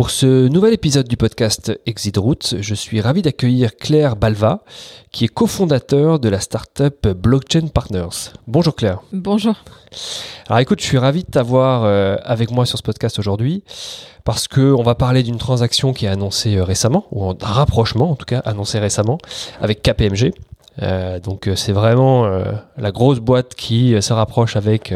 [0.00, 4.64] Pour ce nouvel épisode du podcast Exit Route, je suis ravi d'accueillir Claire Balva,
[5.12, 8.32] qui est cofondateur de la startup Blockchain Partners.
[8.46, 9.02] Bonjour Claire.
[9.12, 9.56] Bonjour.
[10.48, 13.62] Alors écoute, je suis ravi de t'avoir euh, avec moi sur ce podcast aujourd'hui
[14.24, 18.16] parce qu'on va parler d'une transaction qui est annoncée euh, récemment, ou d'un rapprochement en
[18.16, 19.18] tout cas annoncé récemment,
[19.60, 20.32] avec KPMG.
[20.80, 22.26] Euh, donc c'est vraiment
[22.78, 24.94] la grosse boîte qui se rapproche avec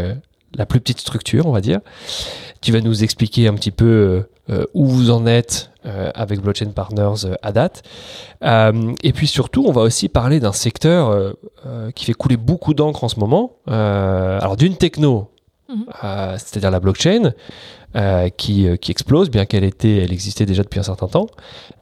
[0.57, 1.81] la plus petite structure, on va dire.
[2.63, 4.25] Tu vas nous expliquer un petit peu
[4.75, 7.83] où vous en êtes euh, avec Blockchain Partners euh, à date.
[8.43, 11.35] et puis surtout, on va aussi parler d'un secteur
[11.95, 13.57] qui fait couler beaucoup d'encre en ce moment.
[13.67, 15.31] alors d'une techno,
[15.69, 15.85] mhm.
[16.39, 17.33] c'est-à-dire la blockchain,
[18.37, 21.27] qui, qui, explose, bien qu'elle était, elle existait déjà depuis un certain temps,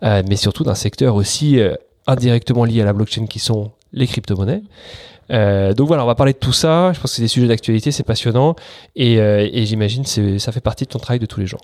[0.03, 1.61] mais surtout d'un secteur aussi
[2.07, 4.63] indirectement lié à la blockchain qui sont les crypto-monnaies.
[5.31, 6.93] donc voilà, on va parler de tout ça.
[6.93, 8.57] Je pense que c'est des sujets d'actualité, c'est passionnant
[8.97, 11.61] et, et j'imagine que ça fait partie de ton travail de tous les jours.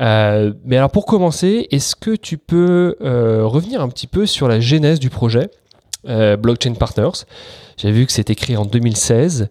[0.00, 4.48] Euh, mais alors pour commencer, est-ce que tu peux euh, revenir un petit peu sur
[4.48, 5.50] la genèse du projet
[6.08, 7.24] euh, Blockchain Partners?
[7.76, 9.48] J'ai vu que c'était écrit en 2016,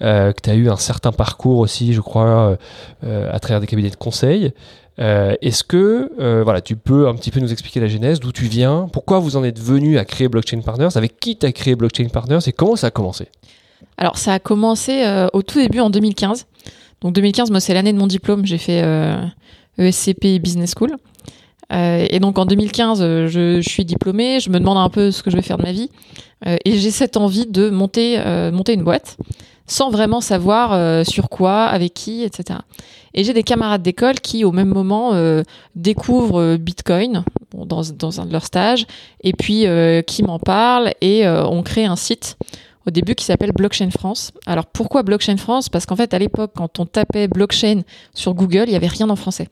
[0.00, 2.56] que tu as eu un certain parcours aussi, je crois,
[3.02, 4.52] à travers des cabinets de conseil.
[4.98, 6.10] Est-ce que
[6.42, 9.36] voilà, tu peux un petit peu nous expliquer la genèse, d'où tu viens, pourquoi vous
[9.36, 12.52] en êtes venu à créer Blockchain Partners, avec qui tu as créé Blockchain Partners et
[12.52, 13.28] comment ça a commencé?
[13.98, 16.46] Alors ça a commencé au tout début en 2015.
[17.02, 18.82] Donc 2015, moi c'est l'année de mon diplôme, j'ai fait
[19.78, 20.96] ESCP Business School.
[21.72, 25.22] Euh, et donc en 2015, euh, je, suis diplômée, je me demande un peu ce
[25.22, 25.90] que je vais faire de ma vie,
[26.46, 29.16] euh, et j'ai cette envie de monter, euh, monter une boîte,
[29.66, 32.60] sans vraiment savoir euh, sur quoi, avec qui, etc.
[33.16, 35.12] Et j'ai des camarades d'école qui, au même moment,
[35.74, 38.86] découvrent Bitcoin bon, dans, un de leurs stages,
[39.22, 39.64] et puis
[40.06, 42.36] qui m'en parlent, et on crée un site
[42.86, 44.32] au début qui s'appelle Blockchain France.
[44.46, 45.68] Alors pourquoi Blockchain France?
[45.68, 47.82] Parce qu'en fait, à l'époque, quand on tapait blockchain
[48.14, 49.48] sur Google, il n'y avait rien en français.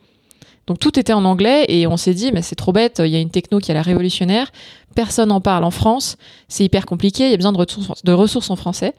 [0.66, 3.16] Donc tout était en anglais et on s'est dit, mais c'est trop bête, il y
[3.16, 4.50] a une techno qui est la révolutionnaire,
[4.94, 6.16] personne n'en parle en France,
[6.48, 8.94] c'est hyper compliqué, il y a besoin de ressources en français.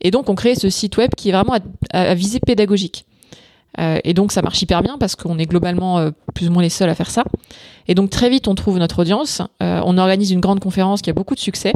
[0.00, 1.58] Et donc on crée ce site web qui est vraiment
[1.92, 3.04] à, visée pédagogique.
[3.78, 6.62] Euh, et donc ça marche hyper bien parce qu'on est globalement euh, plus ou moins
[6.62, 7.24] les seuls à faire ça.
[7.88, 11.10] Et donc très vite on trouve notre audience, euh, on organise une grande conférence qui
[11.10, 11.72] a beaucoup de succès.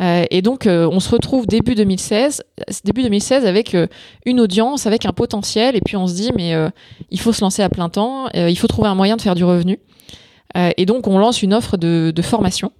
[0.00, 2.44] Et donc, on se retrouve début 2016,
[2.84, 3.76] début 2016 avec
[4.26, 6.54] une audience, avec un potentiel, et puis on se dit, mais
[7.10, 9.42] il faut se lancer à plein temps, il faut trouver un moyen de faire du
[9.42, 9.80] revenu.
[10.54, 12.70] et donc, on lance une offre de formation.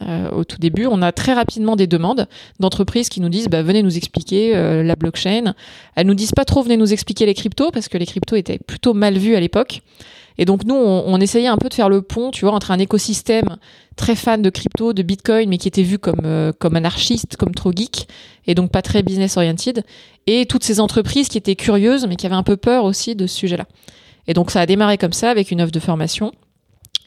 [0.00, 2.28] Au tout début, on a très rapidement des demandes
[2.60, 5.54] d'entreprises qui nous disent bah, venez nous expliquer la blockchain.
[5.96, 8.58] Elles nous disent pas trop venez nous expliquer les cryptos parce que les cryptos étaient
[8.58, 9.82] plutôt mal vus à l'époque.
[10.38, 12.78] Et donc nous, on, essayait un peu de faire le pont, tu vois, entre un
[12.78, 13.56] écosystème
[13.96, 17.52] très fan de crypto, de Bitcoin, mais qui était vu comme euh, comme anarchiste, comme
[17.52, 18.06] trop geek,
[18.46, 19.82] et donc pas très business oriented,
[20.28, 23.26] et toutes ces entreprises qui étaient curieuses, mais qui avaient un peu peur aussi de
[23.26, 23.66] ce sujet-là.
[24.28, 26.32] Et donc ça a démarré comme ça avec une offre de formation.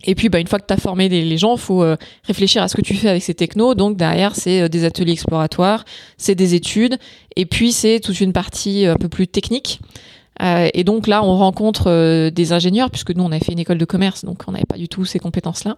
[0.06, 2.64] Et puis, bah, une fois que tu as formé les, gens, il faut euh, réfléchir
[2.64, 3.76] à ce que tu fais avec ces technos.
[3.76, 5.86] Donc, derrière, c'est euh, des ateliers exploratoires,
[6.18, 6.98] c'est des études,
[7.36, 9.80] et puis c'est toute une partie un peu plus technique.
[10.42, 13.60] Euh, et donc là, on rencontre euh, des ingénieurs, puisque nous, on a fait une
[13.60, 15.78] école de commerce, donc on n'avait pas du tout ces compétences-là.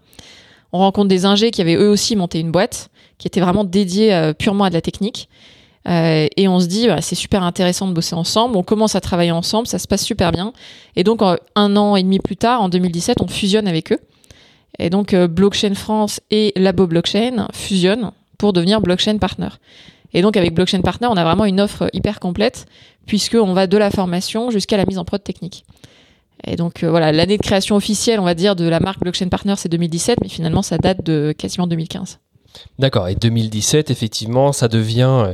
[0.72, 4.14] On rencontre des ingés qui avaient eux aussi monté une boîte, qui était vraiment dédiée
[4.14, 5.30] euh, purement à de la technique.
[5.86, 8.56] et on se dit, bah, c'est super intéressant de bosser ensemble.
[8.56, 10.54] On commence à travailler ensemble, ça se passe super bien.
[10.96, 14.00] Et donc, un an et demi plus tard, en 2017, on fusionne avec eux.
[14.80, 19.50] Et donc, Blockchain France et Labo Blockchain fusionnent pour devenir Blockchain Partner.
[20.14, 22.66] Et donc avec Blockchain Partner, on a vraiment une offre hyper complète
[23.06, 25.66] puisqu'on va de la formation jusqu'à la mise en prod technique.
[26.46, 29.30] Et donc euh, voilà, l'année de création officielle, on va dire, de la marque Blockchain
[29.30, 32.20] Partner, c'est 2017, mais finalement, ça date de quasiment 2015.
[32.80, 33.08] D'accord.
[33.08, 35.34] Et 2017, effectivement, ça devient euh,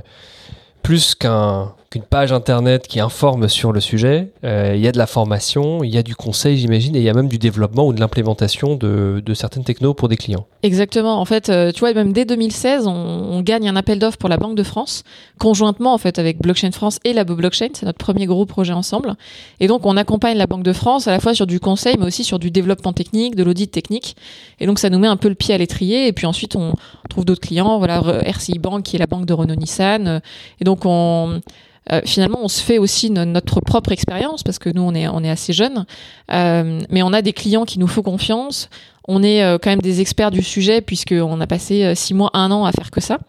[0.83, 4.31] plus qu'un qu'une page internet qui informe sur le sujet.
[4.44, 7.03] Euh, il y a de la formation, il y a du conseil, j'imagine, et il
[7.03, 10.45] y a même du développement ou de l'implémentation de, certaines technos pour des clients.
[10.62, 11.19] Exactement.
[11.19, 14.30] En fait, euh, tu vois, même dès 2016, on, on gagne un appel d'offres pour
[14.30, 15.03] la Banque de France,
[15.39, 17.69] conjointement en fait avec Blockchain France et Labo Blockchain.
[17.74, 19.15] C'est notre premier gros projet ensemble.
[19.59, 22.06] Et donc, on accompagne la Banque de France à la fois sur du conseil, mais
[22.06, 24.15] aussi sur du développement technique, de l'audit technique.
[24.59, 26.07] Et donc, ça nous met un peu le pied à l'étrier.
[26.07, 26.74] Et puis ensuite, on
[27.09, 27.77] trouve d'autres clients.
[27.80, 30.21] Voilà, RCI Bank, qui est la banque de Renault Nissan.
[30.59, 31.42] Et donc, on
[31.91, 35.53] euh, finalement, on se fait aussi notre propre expérience parce que nous, on est, assez
[35.53, 35.85] jeunes,
[36.31, 38.69] euh, mais on a des clients qui nous font confiance.
[39.07, 42.51] On est euh, quand même des experts du sujet puisqu'on a passé six mois, un
[42.51, 43.19] an à faire que ça.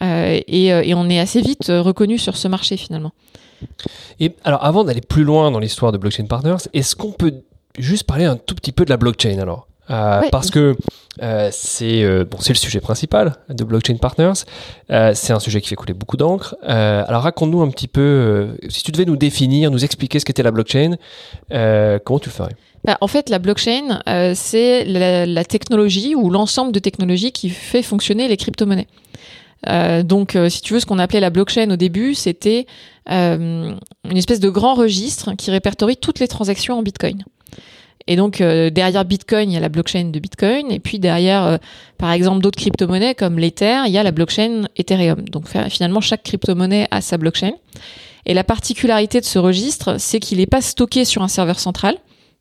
[0.00, 3.12] Et, et, on est assez vite reconnu sur ce marché finalement.
[4.20, 7.34] Et alors, avant d'aller plus loin dans l'histoire de Blockchain Partners, est-ce qu'on peut
[7.78, 9.67] juste parler un tout petit peu de la blockchain alors?
[9.90, 10.76] Euh, parce que
[11.22, 14.44] euh, c'est euh, bon, c'est le sujet principal de Blockchain Partners.
[14.88, 16.56] c'est un sujet qui fait couler beaucoup d'encre.
[16.62, 20.50] alors raconte-nous un petit peu, si tu devais nous définir, nous expliquer ce qu'était la
[20.50, 20.96] blockchain,
[21.50, 22.54] comment tu le ferais?
[22.84, 24.00] Bah, en fait, la blockchain,
[24.34, 28.86] c'est la, la, technologie ou l'ensemble de technologies qui fait fonctionner les crypto-monnaies.
[30.04, 32.66] donc, si tu veux, ce qu'on appelait la blockchain au début, c'était
[33.08, 37.24] une espèce de grand registre qui répertorie toutes les transactions en Bitcoin.
[38.08, 41.44] Et donc euh, derrière Bitcoin, il y a la blockchain de Bitcoin, et puis derrière,
[41.44, 41.56] euh,
[41.98, 45.28] par exemple, d'autres crypto-monnaies comme l'Ether, il y a la blockchain Ethereum.
[45.28, 47.52] Donc finalement, chaque crypto-monnaie a sa blockchain.
[48.24, 51.96] Et la particularité de ce registre, c'est qu'il n'est pas stocké sur un serveur central,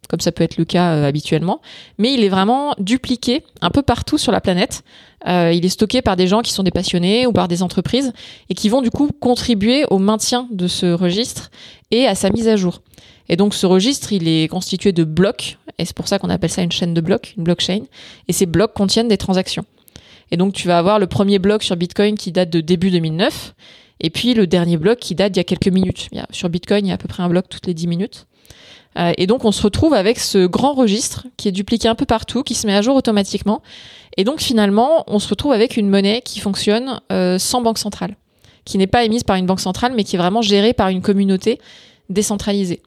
[0.08, 1.60] comme ça peut être le cas euh, habituellement,
[1.98, 4.84] mais il est vraiment dupliqué un peu partout sur la planète.
[5.26, 8.14] il est stocké par des gens qui sont des passionnés ou par des entreprises
[8.50, 11.52] et qui vont du coup contribuer au maintien de ce registre
[11.92, 12.82] et à sa mise à jour.
[13.30, 16.50] Et donc ce registre, il est constitué de blocs, et c'est pour ça qu'on appelle
[16.50, 17.82] ça une chaîne de blocs, une blockchain.
[18.28, 19.66] Et ces blocs contiennent des transactions.
[20.32, 23.54] Et donc tu vas avoir le premier bloc sur Bitcoin qui date de début 2009,
[24.00, 26.10] et puis le dernier bloc qui date d'il y a quelques minutes.
[26.32, 28.28] sur Bitcoin, il y a à peu près un bloc toutes les 10 minutes.
[28.98, 32.06] Euh, et donc on se retrouve avec ce grand registre qui est dupliqué un peu
[32.06, 33.62] partout, qui se met à jour automatiquement.
[34.18, 38.16] Et donc finalement, on se retrouve avec une monnaie qui fonctionne euh, sans banque centrale,
[38.66, 41.02] qui n'est pas émise par une banque centrale, mais qui est vraiment gérée par une
[41.02, 41.60] communauté
[42.10, 42.82] décentralisée.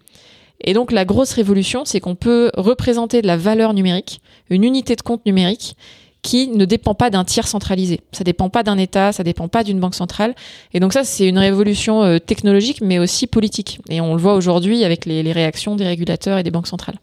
[0.62, 4.20] Et donc la grosse révolution, c'est qu'on peut représenter de la valeur numérique,
[4.50, 5.76] une unité de compte numérique
[6.22, 8.00] qui ne dépend pas d'un tiers centralisé.
[8.12, 10.34] Ça dépend pas d'un État, ça dépend pas d'une banque centrale.
[10.74, 13.80] Et donc ça, c'est une révolution euh, technologique, mais aussi politique.
[13.88, 16.96] Et on le voit aujourd'hui avec les, réactions des régulateurs et des banques centrales.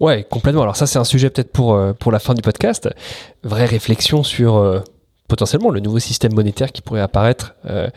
[0.00, 0.62] Ouais, complètement.
[0.62, 2.88] Alors ça, c'est un sujet peut-être pour, euh, la fin du podcast.
[3.44, 4.80] Vraie réflexion sur euh,
[5.30, 7.88] potentiellement le nouveau système monétaire qui pourrait apparaître euh,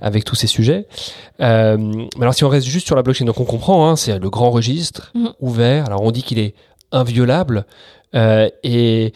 [0.00, 0.86] avec tous ces sujets.
[1.40, 4.18] Euh, mais alors si on reste juste sur la blockchain, donc on comprend, hein, c'est
[4.18, 5.32] le grand registre mhm.
[5.40, 5.86] ouvert.
[5.86, 6.54] Alors on dit qu'il est
[6.92, 7.64] inviolable
[8.14, 9.12] euh, et,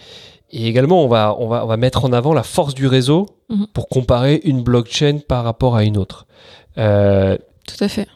[0.50, 3.26] et, également on va, on, va, on va mettre en avant la force du réseau
[3.50, 3.67] mhm.
[3.73, 6.26] pour comparer une blockchain par rapport à une autre.
[6.75, 8.09] Tout à fait.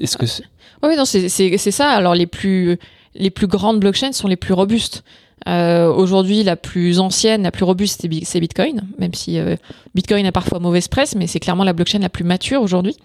[0.00, 0.44] Est-ce que c'est...
[0.82, 1.90] Oui, non, c'est ça.
[1.90, 2.78] Alors les plus,
[3.14, 5.04] les plus grandes blockchains sont les plus robustes.
[5.46, 9.56] Euh, Aujourd'hui, la plus ancienne, la plus robuste, c'est Bitcoin, même si euh,
[9.94, 12.96] Bitcoin a parfois mauvaise presse, mais c'est clairement la blockchain la plus mature aujourd'hui.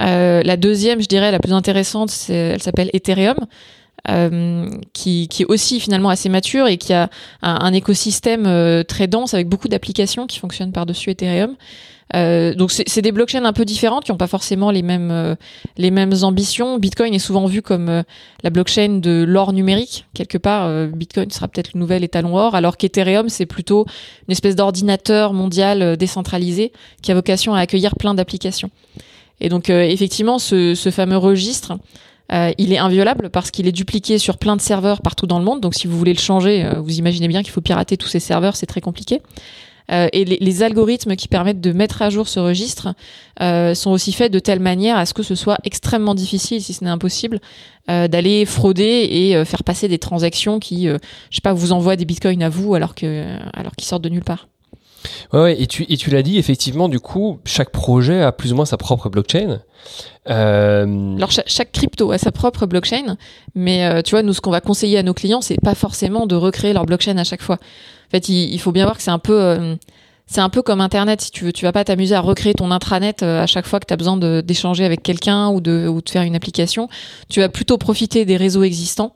[0.00, 3.36] Euh, la deuxième, je dirais, la plus intéressante, elle s'appelle Ethereum.
[4.08, 7.10] Euh, qui, qui, est aussi finalement assez mature et qui a
[7.42, 11.56] un, un écosystème euh, très dense avec beaucoup d'applications qui fonctionnent par-dessus Ethereum.
[12.16, 15.34] Euh, donc c'est des blockchains un peu différentes qui n'ont pas forcément les mêmes euh,
[15.76, 16.78] les mêmes ambitions.
[16.78, 18.02] Bitcoin est souvent vu comme euh,
[18.42, 20.88] la blockchain de l'or numérique quelque part.
[20.88, 23.84] Bitcoin sera peut-être le nouvel étalon or, alors qu'Ethereum c'est plutôt
[24.26, 26.72] une espèce d'ordinateur mondial décentralisé
[27.02, 28.70] qui a vocation à accueillir plein d'applications.
[29.40, 31.78] Et donc effectivement ce, ce, fameux registre.
[32.30, 35.60] il est inviolable parce qu'il est dupliqué sur plein de serveurs partout dans le monde.
[35.60, 38.56] Donc, si vous voulez le changer, vous imaginez bien qu'il faut pirater tous ces serveurs,
[38.56, 39.20] c'est très compliqué.
[39.90, 42.94] Euh, et les, algorithmes qui permettent de mettre à jour ce registre
[43.40, 46.74] euh, sont aussi faits de telle manière à ce que ce soit extrêmement difficile, si
[46.74, 47.40] ce n'est impossible,
[47.90, 50.98] euh, d'aller frauder et faire passer des transactions qui, je
[51.30, 54.24] sais pas, vous envoient des bitcoins à vous alors que alors qu'ils sortent de nulle
[54.24, 54.48] part.
[55.32, 58.56] Ouais, et tu, et tu l'as dit, effectivement, du coup, chaque projet a plus ou
[58.56, 59.60] moins sa propre blockchain.
[60.28, 61.16] Euh...
[61.16, 63.16] Alors, chaque, crypto a sa propre blockchain,
[63.54, 66.34] mais tu vois, nous, ce qu'on va conseiller à nos clients, c'est pas forcément de
[66.34, 67.58] recréer leur blockchain à chaque fois.
[68.08, 69.76] En fait, il, faut bien voir que c'est un peu euh,
[70.26, 71.52] c'est un peu comme Internet, si tu veux.
[71.52, 73.98] Tu vas pas t'amuser à recréer ton intranet euh, à chaque fois que tu as
[73.98, 76.88] besoin d'échanger avec quelqu'un ou de, ou de faire une application.
[77.28, 79.14] Tu vas plutôt profiter des réseaux existants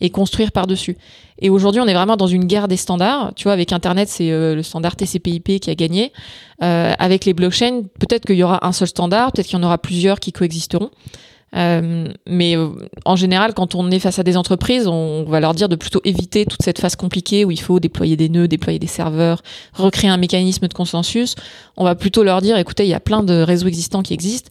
[0.00, 0.96] et construire par-dessus.
[1.38, 3.32] Et aujourd'hui, on est vraiment dans une guerre des standards.
[3.34, 6.12] Tu vois, avec Internet, c'est euh, le standard TCP/IP qui a gagné.
[6.60, 9.78] avec les blockchains, peut-être qu'il y aura un seul standard, peut-être qu'il y en aura
[9.78, 10.90] plusieurs qui coexisteront.
[11.56, 12.70] Euh, mais euh,
[13.04, 16.00] en général, quand on est face à des entreprises, on va leur dire de plutôt
[16.04, 20.10] éviter toute cette phase compliquée où il faut déployer des nœuds, déployer des serveurs, recréer
[20.10, 21.36] un mécanisme de consensus.
[21.76, 24.50] On va plutôt leur dire, écoutez, il y a plein de réseaux existants qui existent.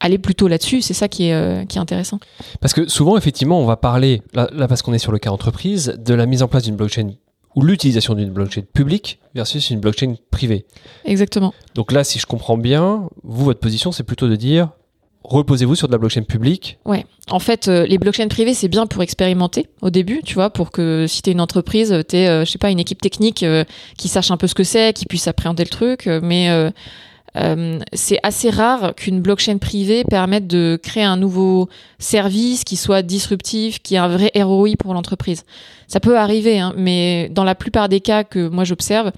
[0.00, 0.82] Aller plutôt là-dessus.
[0.82, 2.18] C'est ça qui est, qui est intéressant.
[2.60, 5.30] Parce que souvent, effectivement, on va parler, là, là parce qu'on est sur le cas
[5.30, 7.12] entreprise, de la mise en place d'une blockchain
[7.56, 10.66] ou l'utilisation d'une blockchain publique versus une blockchain privée.
[11.04, 11.52] Exactement.
[11.74, 14.70] Donc là, si je comprends bien, vous, votre position, c'est plutôt de dire
[15.22, 16.78] reposez-vous sur de la blockchain publique.
[16.86, 17.04] Ouais.
[17.30, 20.70] En fait, euh, les blockchains privées, c'est bien pour expérimenter au début, tu vois, pour
[20.70, 23.42] que si tu es une entreprise, tu es, euh, je sais pas, une équipe technique
[23.42, 23.64] euh,
[23.98, 26.06] qui sache un peu ce que c'est, qui puisse appréhender le truc.
[26.22, 26.72] mais
[27.92, 31.68] c'est assez rare qu'une blockchain privée permette de créer un nouveau
[31.98, 35.44] service qui soit disruptif, qui ait un vrai ROI pour l'entreprise.
[35.86, 39.12] Ça peut arriver, hein, mais dans la plupart des cas que moi j'observe,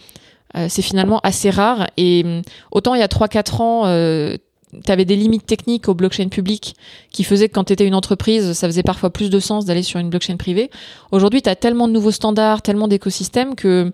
[0.69, 1.88] c'est finalement assez rare.
[1.97, 4.38] Et hum, autant il y a 3-4 ans,
[4.85, 6.76] tu avais des limites techniques aux blockchains publiques
[7.11, 9.83] qui faisaient que quand tu étais une entreprise, ça faisait parfois plus de sens d'aller
[9.83, 10.71] sur une blockchain privée.
[11.11, 13.92] Aujourd'hui, tu as tellement de nouveaux standards, tellement d'écosystèmes que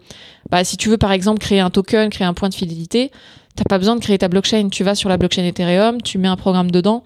[0.51, 3.11] bah, si tu veux par exemple créer un token, créer un point de fidélité,
[3.59, 4.69] t'as pas besoin de créer ta blockchain.
[4.69, 7.03] Tu vas sur la blockchain Ethereum, tu mets un programme dedans,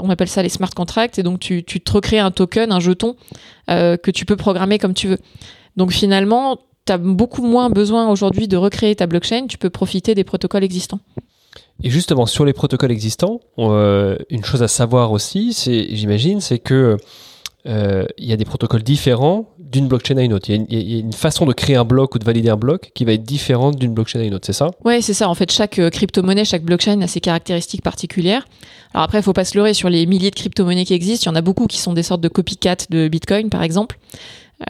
[0.00, 3.16] on appelle ça les smart contracts, et donc tu, te recrées un token, un jeton
[3.70, 5.18] euh, que tu peux programmer comme tu veux.
[5.76, 10.14] Donc finalement, tu as beaucoup moins besoin aujourd'hui de recréer ta blockchain, tu peux profiter
[10.14, 11.00] des protocoles existants.
[11.82, 15.56] Et justement, sur les protocoles existants, euh, une chose à savoir aussi,
[15.90, 16.98] j'imagine, c'est que
[17.66, 20.50] euh, il y a des protocoles différents d'une blockchain à une autre.
[20.50, 23.04] Il y, a une, façon de créer un bloc ou de valider un bloc qui
[23.04, 24.70] va être différente d'une blockchain à une autre, c'est ça?
[24.84, 25.28] Ouais, c'est ça.
[25.28, 28.46] En fait, chaque euh, crypto-monnaie, chaque blockchain a ses caractéristiques particulières.
[28.92, 31.30] Alors après, il faut pas se leurrer sur les milliers de crypto-monnaies qui existent.
[31.30, 33.98] Il y en a beaucoup qui sont des sortes de copycat de Bitcoin, par exemple.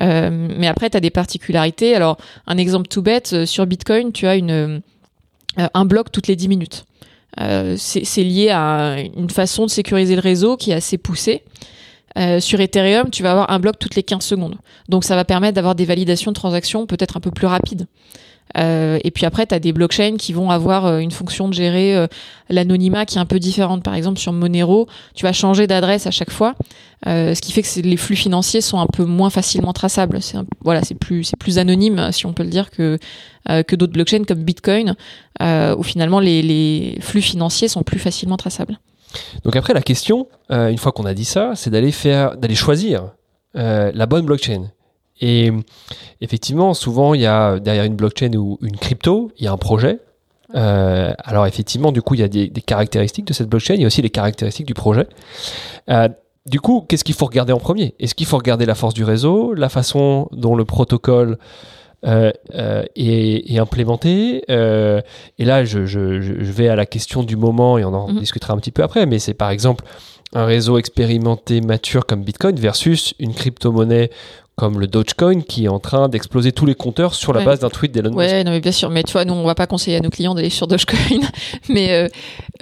[0.01, 1.95] mais après, tu as des particularités.
[1.95, 4.81] Alors, un exemple tout bête, sur Bitcoin, tu as une,
[5.57, 6.85] un bloc toutes les 10 minutes.
[7.41, 11.43] Euh, c'est lié à une façon de sécuriser le réseau qui est assez poussée.
[12.17, 14.57] Euh, sur Ethereum, tu vas avoir un bloc toutes les 15 secondes.
[14.89, 17.87] Donc ça va permettre d'avoir des validations de transactions peut-être un peu plus rapides.
[18.59, 21.55] Euh, et puis après, tu as des blockchains qui vont avoir euh, une fonction de
[21.55, 22.07] gérer
[22.51, 23.83] l'anonymat qui est un peu différente.
[23.83, 26.55] Par exemple, sur Monero, tu vas changer d'adresse à chaque fois,
[27.07, 30.23] ce qui fait que les flux financiers sont un peu moins facilement traçables.
[30.23, 32.99] C'est voilà, c'est plus anonyme, si on peut le dire, que
[33.49, 34.95] d'autres blockchains comme Bitcoin,
[35.41, 38.79] où finalement les flux financiers sont plus facilement traçables.
[39.45, 43.13] Donc après, la question, une fois qu'on a dit ça, c'est d'aller faire, d'aller choisir
[43.55, 44.71] la bonne blockchain.
[45.21, 45.51] Et
[46.21, 49.57] effectivement, souvent, il y a derrière une blockchain ou une crypto, il y a un
[49.57, 50.01] projet.
[50.55, 53.85] Euh, alors effectivement, du coup, il y a des, caractéristiques de cette blockchain, il y
[53.85, 55.07] a aussi les caractéristiques du projet.
[55.91, 56.09] Euh,
[56.47, 57.95] du coup, qu'est-ce qu'il faut regarder en premier?
[57.99, 61.39] Est-ce qu'il faut regarder la force du réseau, la façon dont le protocole
[62.05, 62.33] euh,
[62.97, 68.19] est, implémenté Et là, je, vais à la question du moment et on en mhm.
[68.19, 69.85] discutera un petit peu après, mais c'est par exemple
[70.35, 74.11] un réseau expérimenté mature comme Bitcoin versus une crypto-monnaie
[74.57, 77.71] comme le Dogecoin qui est en train d'exploser tous les compteurs sur la base d'un
[77.71, 78.19] tweet d'Elon Musk.
[78.19, 78.89] Ouais, non, mais bien sûr.
[78.91, 81.21] Mais tu vois, nous, on va pas conseiller à nos clients d'aller sur Dogecoin.
[81.69, 82.09] mais euh,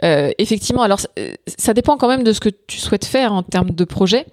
[0.05, 3.43] euh, effectivement, alors euh, ça dépend quand même de ce que tu souhaites faire en
[3.43, 4.27] termes de projet.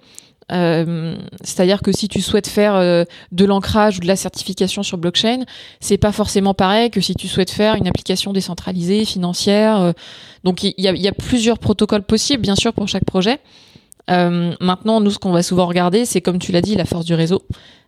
[0.52, 4.98] Euh, c'est-à-dire que si tu souhaites faire euh, de l'ancrage ou de la certification sur
[4.98, 5.44] blockchain,
[5.80, 9.80] c'est pas forcément pareil que si tu souhaites faire une application décentralisée, financière.
[9.80, 9.92] Euh.
[10.44, 13.38] donc il y, y, a plusieurs protocoles possibles, bien sûr, pour chaque projet.
[14.08, 17.14] Maintenant, nous, ce qu'on va souvent regarder, c'est comme tu l'as dit, la force du
[17.14, 17.42] réseau.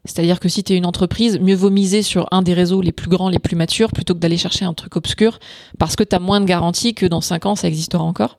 [0.05, 2.93] C'est-à-dire que si tu es une entreprise, mieux vaut miser sur un des réseaux les
[2.93, 5.41] plus grands, les plus matures, plutôt que d'aller chercher un truc obscur,
[5.81, 8.39] parce que tu as moins de garanties que dans 5 ans, ça existera encore.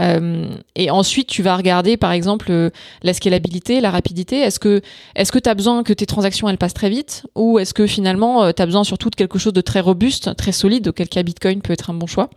[0.00, 2.70] Euh, et ensuite, tu vas regarder, par exemple, euh,
[3.02, 4.40] la scalabilité, la rapidité.
[4.40, 4.80] Est-ce que
[5.14, 7.86] est-ce que tu as besoin que tes transactions elles passent très vite, ou est-ce que
[7.86, 11.22] finalement, tu as besoin surtout de quelque chose de très robuste, très solide, auquel cas
[11.22, 12.30] Bitcoin peut être un bon choix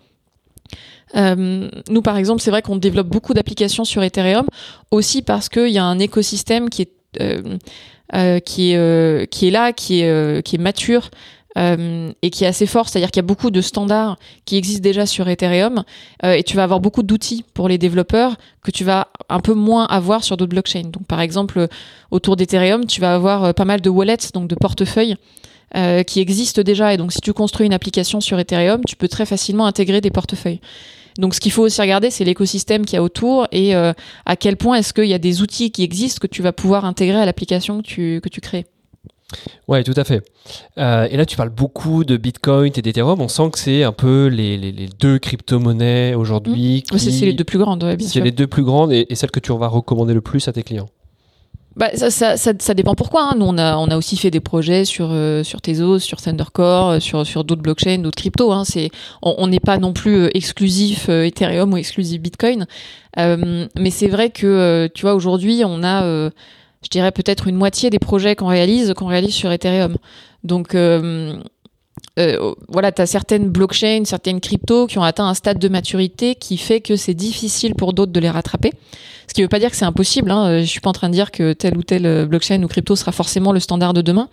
[1.15, 4.45] euh, nous, par exemple, c'est vrai qu'on développe beaucoup d'applications sur Ethereum,
[4.91, 6.91] aussi parce qu'il y a un écosystème qui est,
[7.21, 7.57] euh,
[8.13, 11.09] euh, qui est, qui est là, qui est, qui est mature.
[11.57, 15.05] Et qui est assez fort, c'est-à-dire qu'il y a beaucoup de standards qui existent déjà
[15.05, 15.83] sur Ethereum,
[16.23, 19.85] et tu vas avoir beaucoup d'outils pour les développeurs que tu vas un peu moins
[19.85, 20.89] avoir sur d'autres blockchains.
[20.91, 21.67] Donc par exemple,
[22.11, 25.15] autour d'Ethereum, tu vas avoir pas mal de wallets, donc de portefeuilles,
[26.05, 26.93] qui existent déjà.
[26.93, 30.11] Et donc, si tu construis une application sur Ethereum, tu peux très facilement intégrer des
[30.11, 30.61] portefeuilles.
[31.17, 33.93] Donc ce qu'il faut aussi regarder, c'est l'écosystème qu'il y a autour et euh,
[34.25, 36.85] à quel point est-ce qu'il y a des outils qui existent que tu vas pouvoir
[36.85, 38.65] intégrer à l'application que tu, que tu crées.
[39.67, 40.23] Ouais, tout à fait.
[40.77, 43.19] Euh, et là, tu parles beaucoup de Bitcoin et d'Ethereum.
[43.19, 46.83] On sent que c'est un peu les, les, les deux crypto-monnaies aujourd'hui.
[46.91, 46.97] Mmh.
[46.97, 49.31] C'est les deux plus grandes, ouais, bien C'est les deux plus grandes et, et celles
[49.31, 50.87] que tu vas recommander le plus à tes clients.
[51.77, 53.29] Bah, ça, ça, ça, ça, dépend pourquoi.
[53.29, 53.35] Hein.
[53.37, 56.89] Nous, on a, on a aussi fait des projets sur, euh, sur Tezos, sur Thundercore,
[56.89, 58.51] euh, sur, sur d'autres blockchains, d'autres cryptos.
[58.51, 58.63] Hein.
[58.65, 58.89] C'est,
[59.21, 62.65] on n'est pas non plus euh, exclusif Ethereum ou exclusif Bitcoin.
[63.15, 66.31] mais c'est vrai que, tu vois, aujourd'hui, on a,
[66.83, 69.97] je dirais peut-être une moitié des projets qu'on réalise, qu'on réalise sur Ethereum.
[70.43, 71.41] Donc, euh,
[72.69, 76.57] voilà, tu as certaines blockchains, certaines cryptos qui ont atteint un stade de maturité qui
[76.57, 78.71] fait que c'est difficile pour d'autres de les rattraper.
[79.27, 80.31] Ce qui ne veut pas dire que c'est impossible.
[80.31, 80.61] Hein.
[80.61, 83.11] Je suis pas en train de dire que telle ou telle blockchain ou crypto sera
[83.11, 84.29] forcément le standard de demain.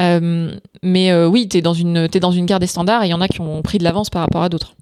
[0.00, 3.14] Euh, mais euh, oui, tu es, dans une, une guerre des standards et il y
[3.14, 4.74] en a qui ont pris de l'avance par rapport à d'autres.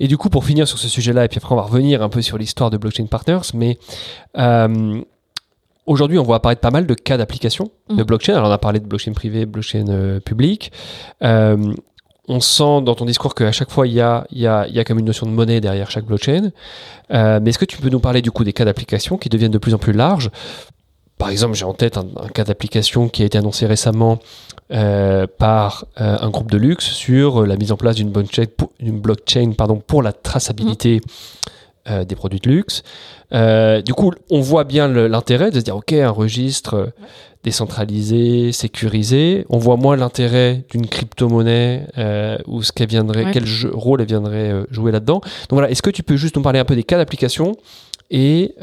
[0.00, 2.08] Et du coup, pour finir sur ce sujet-là, et puis après on va revenir un
[2.08, 3.78] peu sur l'histoire de Blockchain Partners, mais
[4.38, 5.00] euh,
[5.86, 8.06] aujourd'hui on voit apparaître pas mal de cas d'application de mm.
[8.06, 8.34] blockchain.
[8.34, 10.72] Alors on a parlé de blockchain privé, blockchain public.
[11.20, 14.84] on sent dans ton discours qu'à chaque fois il y a, y, a, y a
[14.84, 16.50] comme une notion de monnaie derrière chaque blockchain.
[17.10, 19.58] mais est-ce que tu peux nous parler du coup des cas d'application qui deviennent de
[19.58, 20.30] plus en plus larges?
[21.18, 24.18] Par exemple, j'ai en tête un, cas d'application qui a été annoncé récemment
[24.72, 28.44] euh, par euh, un groupe de luxe sur euh, la mise en place d'une blockchain,
[28.56, 31.50] pour, blockchain pardon, pour la traçabilité mmh.
[31.86, 32.82] Des produits de luxe.
[33.32, 36.92] du coup, on voit bien l'intérêt de se dire, OK, un registre
[37.42, 39.44] décentralisé, sécurisé.
[39.50, 41.86] On voit moins l'intérêt d'une crypto-monnaie
[42.46, 45.20] ou ce qu'elle viendrait, quel rôle elle viendrait jouer là-dedans.
[45.20, 47.52] Donc voilà, est-ce que tu peux juste nous parler un peu des cas d'application
[48.10, 48.54] et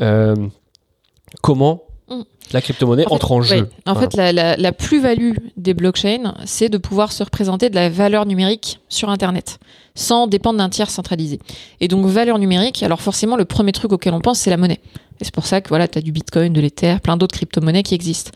[1.41, 1.90] comment Mm.
[2.53, 3.69] La crypto-monnaie entre en jeu.
[3.85, 8.79] En fait, la, plus-value des blockchains, c'est de pouvoir se représenter de la valeur numérique
[8.89, 9.59] sur Internet,
[9.95, 11.39] sans dépendre d'un tiers centralisé.
[11.79, 14.81] Et donc, valeur numérique, alors forcément, le premier truc auquel on pense, c'est la monnaie.
[15.21, 17.83] Et c'est pour ça que voilà, tu as du Bitcoin, de l'Ether, plein d'autres crypto-monnaies
[17.83, 18.31] qui existent.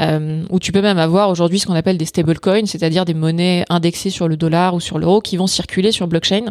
[0.00, 3.64] Euh, où tu peux même avoir aujourd'hui ce qu'on appelle des stablecoins, c'est-à-dire des monnaies
[3.70, 6.46] indexées sur le dollar ou sur l'euro qui vont circuler sur blockchain.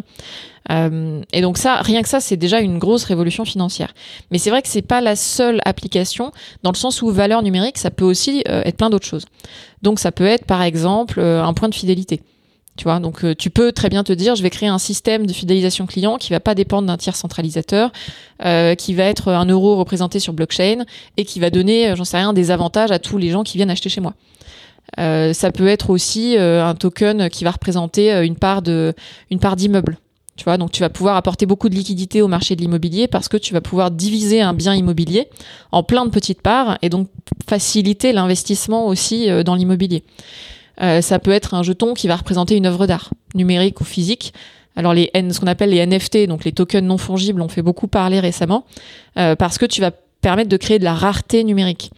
[0.70, 3.92] Euh, et donc ça, rien que ça, c'est déjà une grosse révolution financière.
[4.30, 7.76] Mais c'est vrai que c'est pas la seule application, dans le sens où valeur numérique,
[7.76, 9.26] ça peut aussi euh, être plein d'autres choses.
[9.82, 12.22] Donc ça peut être par exemple un point de fidélité.
[12.76, 15.26] Tu vois, donc euh, tu peux très bien te dire, je vais créer un système
[15.26, 17.92] de fidélisation client qui va pas dépendre d'un tiers centralisateur,
[18.44, 20.84] euh, qui va être un euro représenté sur blockchain
[21.16, 23.58] et qui va donner, euh, j'en sais rien, des avantages à tous les gens qui
[23.58, 24.14] viennent acheter chez moi.
[24.96, 28.94] Ça peut être aussi un token qui va représenter une part de,
[29.30, 29.98] une part d'immeuble.
[30.36, 33.28] Tu vois, donc tu vas pouvoir apporter beaucoup de liquidité au marché de l'immobilier parce
[33.28, 35.28] que tu vas pouvoir diviser un bien immobilier
[35.72, 37.08] en plein de petites parts et donc
[37.48, 40.04] faciliter l'investissement aussi dans l'immobilier.
[40.80, 44.34] Euh, ça peut être un jeton qui va représenter une œuvre d'art, numérique ou physique.
[44.76, 47.62] Alors les N, ce qu'on appelle les NFT, donc les tokens non fongibles, ont fait
[47.62, 48.64] beaucoup parler récemment
[49.18, 51.92] euh, parce que tu vas permettre de créer de la rareté numérique.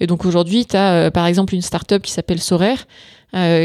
[0.00, 2.86] Et donc aujourd'hui, tu as euh, par exemple une startup qui s'appelle Sorare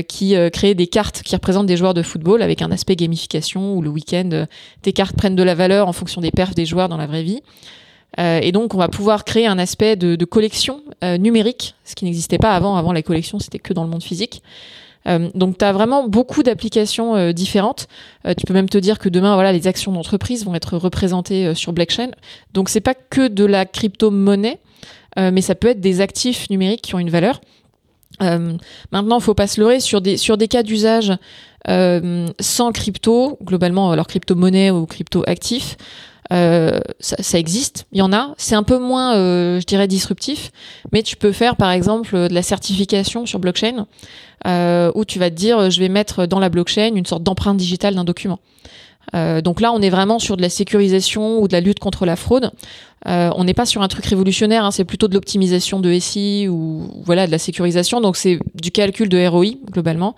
[0.07, 3.83] qui crée des cartes qui représentent des joueurs de football avec un aspect gamification où
[3.83, 4.47] le week-end,
[4.81, 7.21] tes cartes prennent de la valeur en fonction des perfs des joueurs dans la vraie
[7.21, 7.43] vie.
[8.17, 12.05] Euh, et donc, on va pouvoir créer un aspect de, collection euh, numérique, ce qui
[12.05, 12.75] n'existait pas avant.
[12.75, 14.41] Avant, la collection, c'était que dans le monde physique.
[15.07, 17.87] Euh, donc, tu as vraiment beaucoup d'applications euh, différentes.
[18.37, 21.73] tu peux même te dire que demain, voilà, les actions d'entreprise vont être représentées sur
[21.73, 22.11] blockchain.
[22.53, 24.59] Donc, c'est pas que de la crypto-monnaie,
[25.17, 27.41] mais ça peut être des actifs numériques qui ont une valeur.
[28.91, 31.13] maintenant, faut pas se leurrer sur des sur des cas d'usage
[31.67, 35.77] sans crypto, globalement, leur crypto-monnaie ou crypto-actif.
[36.31, 38.33] Euh, ça, existe, il y en a.
[38.37, 40.51] C'est un peu moins, euh, je dirais, disruptif,
[40.91, 43.87] mais tu peux faire par exemple de la certification sur blockchain,
[44.45, 47.57] euh, où tu vas te dire, je vais mettre dans la blockchain une sorte d'empreinte
[47.57, 48.39] digitale d'un document.
[49.15, 52.05] Euh, donc là, on est vraiment sur de la sécurisation ou de la lutte contre
[52.05, 52.51] la fraude.
[53.07, 56.47] Euh, on n'est pas sur un truc révolutionnaire, hein, c'est plutôt de l'optimisation de SI
[56.49, 58.01] ou voilà de la sécurisation.
[58.01, 60.15] Donc c'est du calcul de ROI globalement,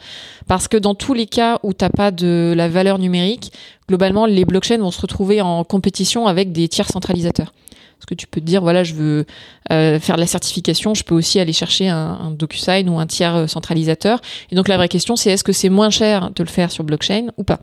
[0.47, 3.51] parce que dans tous les cas où t'as pas de la valeur numérique,
[3.87, 7.53] globalement les blockchains vont se retrouver en compétition avec des tiers centralisateurs.
[7.99, 9.25] Parce que tu peux te dire, voilà, je veux
[9.71, 13.05] euh, faire de la certification, je peux aussi aller chercher un, un DocuSign ou un
[13.05, 14.21] tiers centralisateur.
[14.49, 16.83] Et donc la vraie question, c'est est-ce que c'est moins cher de le faire sur
[16.83, 17.59] blockchain ou pas?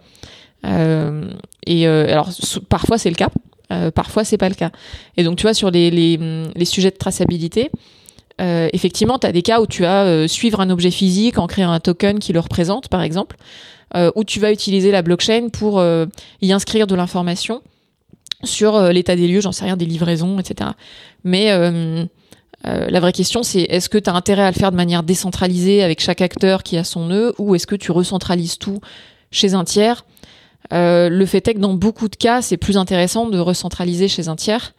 [0.65, 2.31] Et euh, alors
[2.69, 3.31] parfois c'est le cas,
[3.73, 4.71] euh, parfois c'est pas le cas.
[5.17, 7.71] Et donc tu vois sur les, les, sujets de traçabilité,
[8.41, 11.71] euh, effectivement, tu as des cas où tu vas suivre un objet physique en créant
[11.71, 13.37] un token qui le représente, par exemple,
[13.95, 15.83] euh, où tu vas utiliser la blockchain pour
[16.41, 17.63] y inscrire de l'information
[18.45, 20.71] sur l'état des lieux, j'en sais rien, des livraisons, etc.
[21.25, 21.51] Mais
[22.65, 25.83] la vraie question, c'est est-ce que tu as intérêt à le faire de manière décentralisée
[25.83, 28.81] avec chaque acteur qui a son nœud, ou est-ce que tu recentralises tout
[29.31, 30.05] chez un tiers
[30.73, 34.29] euh, le fait est que dans beaucoup de cas, c'est plus intéressant de recentraliser chez
[34.29, 34.75] un tiers.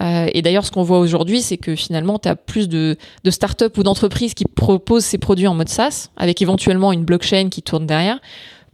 [0.00, 3.30] Euh, et d'ailleurs, ce qu'on voit aujourd'hui, c'est que finalement, tu as plus de, de
[3.30, 7.62] startups ou d'entreprises qui proposent ces produits en mode SaaS, avec éventuellement une blockchain qui
[7.62, 8.18] tourne derrière,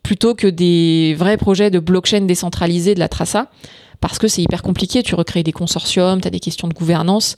[0.02, 3.50] plutôt que des vrais projets de blockchain décentralisée de la traça,
[4.00, 5.02] parce que c'est hyper compliqué.
[5.02, 7.36] Tu recrées des consortiums, tu as des questions de gouvernance.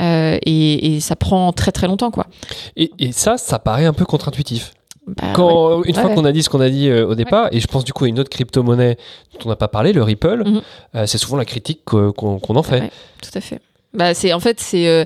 [0.00, 2.28] Euh, et, et, ça prend très très longtemps quoi.
[2.76, 4.72] Et, et ça, ça paraît un peu contre-intuitif.
[5.06, 7.60] Bah, Quand, Une fois qu'on a dit ce qu'on a dit euh, au départ, et
[7.60, 8.96] je pense du coup à une autre crypto-monnaie
[9.32, 10.62] dont on n'a pas parlé, le Ripple, mhm.
[10.94, 12.90] euh, c'est souvent la critique qu'on en fait.
[13.22, 13.60] tout à fait.
[13.92, 15.04] Bah, c'est en fait c'est euh,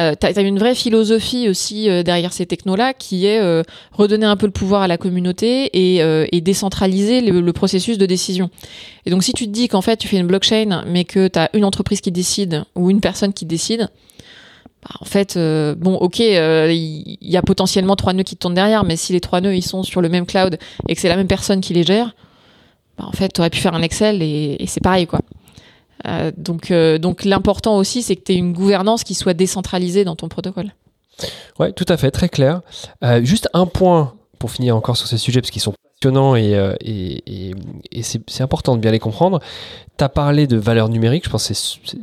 [0.00, 4.26] Euh, tu as, une vraie philosophie aussi euh, derrière ces technos-là qui est euh, redonner
[4.26, 8.06] un peu le pouvoir à la communauté et, euh, et décentraliser le, le processus de
[8.06, 8.50] décision.
[9.06, 11.38] Et donc si tu te dis qu'en fait tu fais une blockchain mais que tu
[11.38, 13.88] as une entreprise qui décide ou une personne qui décide,
[14.84, 18.54] bah, en fait, euh, bon, ok, euh, il y, a potentiellement trois nœuds qui tournent
[18.54, 21.08] derrière, mais si les trois nœuds ils sont sur le même cloud et que c'est
[21.08, 22.14] la même personne qui les gère,
[22.98, 25.20] bah, en fait, tu aurais pu faire un Excel et, c'est pareil, quoi.
[26.06, 26.68] Euh, donc,
[27.24, 30.74] l'important aussi, c'est que tu aies une gouvernance qui soit décentralisée dans ton protocole.
[31.58, 32.60] Ouais, tout à fait, très clair.
[33.22, 35.72] Juste un point pour finir encore sur ces sujets, parce qu'ils sont
[36.04, 37.54] passionnants et, euh, et, et,
[37.92, 39.40] et c'est important de bien les comprendre.
[39.96, 41.54] Tu as parlé de valeur numérique, je pense que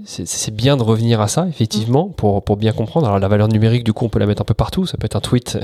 [0.05, 3.07] c'est- bien de revenir à ça, effectivement, pour, pour bien comprendre.
[3.07, 5.05] Alors la valeur numérique, du coup, on peut la mettre un peu partout, ça peut
[5.05, 5.57] être un tweet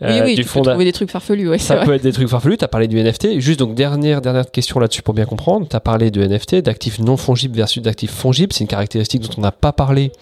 [0.00, 1.84] Oui, euh, oui, du tu peux fonda- trouver des trucs farfelus, ouais, Ça vrai.
[1.84, 2.56] peut être des trucs farfelus.
[2.58, 3.40] Tu as parlé du NFT.
[3.40, 5.66] Juste donc, dernière, dernière question là-dessus pour bien comprendre.
[5.68, 8.52] Tu as parlé de NFT, d'actifs non fongibles versus d'actifs fongibles.
[8.52, 10.12] C'est une caractéristique dont on n'a pas parlé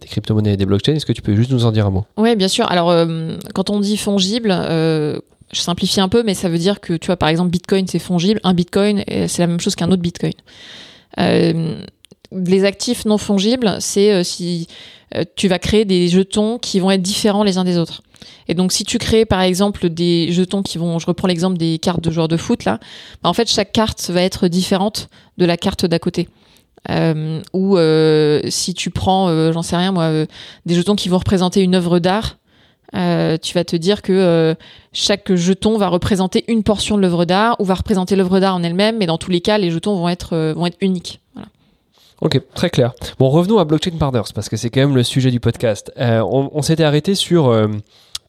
[0.00, 0.94] des crypto-monnaies et des blockchains.
[0.94, 2.04] Est-ce que tu peux juste nous en dire un mot?
[2.16, 2.68] Oui, bien sûr.
[2.70, 5.18] Alors, euh, quand on dit fongible, euh,
[5.52, 7.98] je simplifie un peu, mais ça veut dire que, tu vois, par exemple, Bitcoin, c'est
[7.98, 8.40] fongible.
[8.44, 10.32] Un Bitcoin, euh, c'est la même chose qu'un autre Bitcoin.
[11.18, 11.82] Euh,
[12.32, 14.68] les actifs non fongibles, c'est euh, si
[15.34, 18.02] tu vas créer des jetons qui vont être différents les uns des autres.
[18.46, 21.80] Et donc, si tu crées, par exemple, des jetons qui vont, je reprends l'exemple des
[21.80, 22.78] cartes de joueurs de foot, là,
[23.22, 26.28] bah, en fait, chaque carte va être différente de la carte d'à côté.
[27.52, 27.76] Ou
[28.48, 30.26] si tu prends, j'en sais rien moi,
[30.64, 32.36] des jetons qui vont représenter une œuvre d'art,
[32.94, 34.54] euh, tu vas te dire que euh,
[34.92, 38.62] chaque jeton va représenter une portion de l'œuvre d'art ou va représenter l'œuvre d'art en
[38.62, 41.20] elle-même, mais dans tous les cas, les jetons vont être, euh, uniques.
[42.20, 42.92] Ok, très clair.
[43.18, 45.90] Bon, revenons à Blockchain Partners, parce que c'est quand même le sujet du podcast.
[45.96, 47.44] On s'était arrêté sur,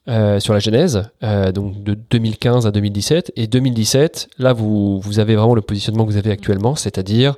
[0.07, 1.09] sur la genèse,
[1.53, 3.33] donc de 2015 à 2017.
[3.35, 7.35] Et 2017, là, vous, vous avez vraiment le positionnement que vous avez actuellement, c'est-à-dire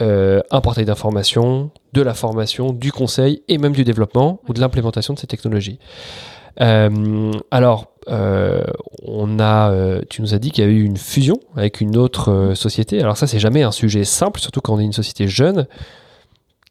[0.00, 5.12] un portail d'information, de la formation, du conseil et même du développement ou de l'implémentation
[5.12, 5.78] de ces technologies.
[6.60, 8.62] Euh, alors, euh,
[9.04, 11.96] on a, euh, tu nous as dit qu'il y a eu une fusion avec une
[11.96, 13.00] autre euh, société.
[13.00, 15.66] Alors ça, c'est jamais un sujet simple, surtout quand on est une société jeune.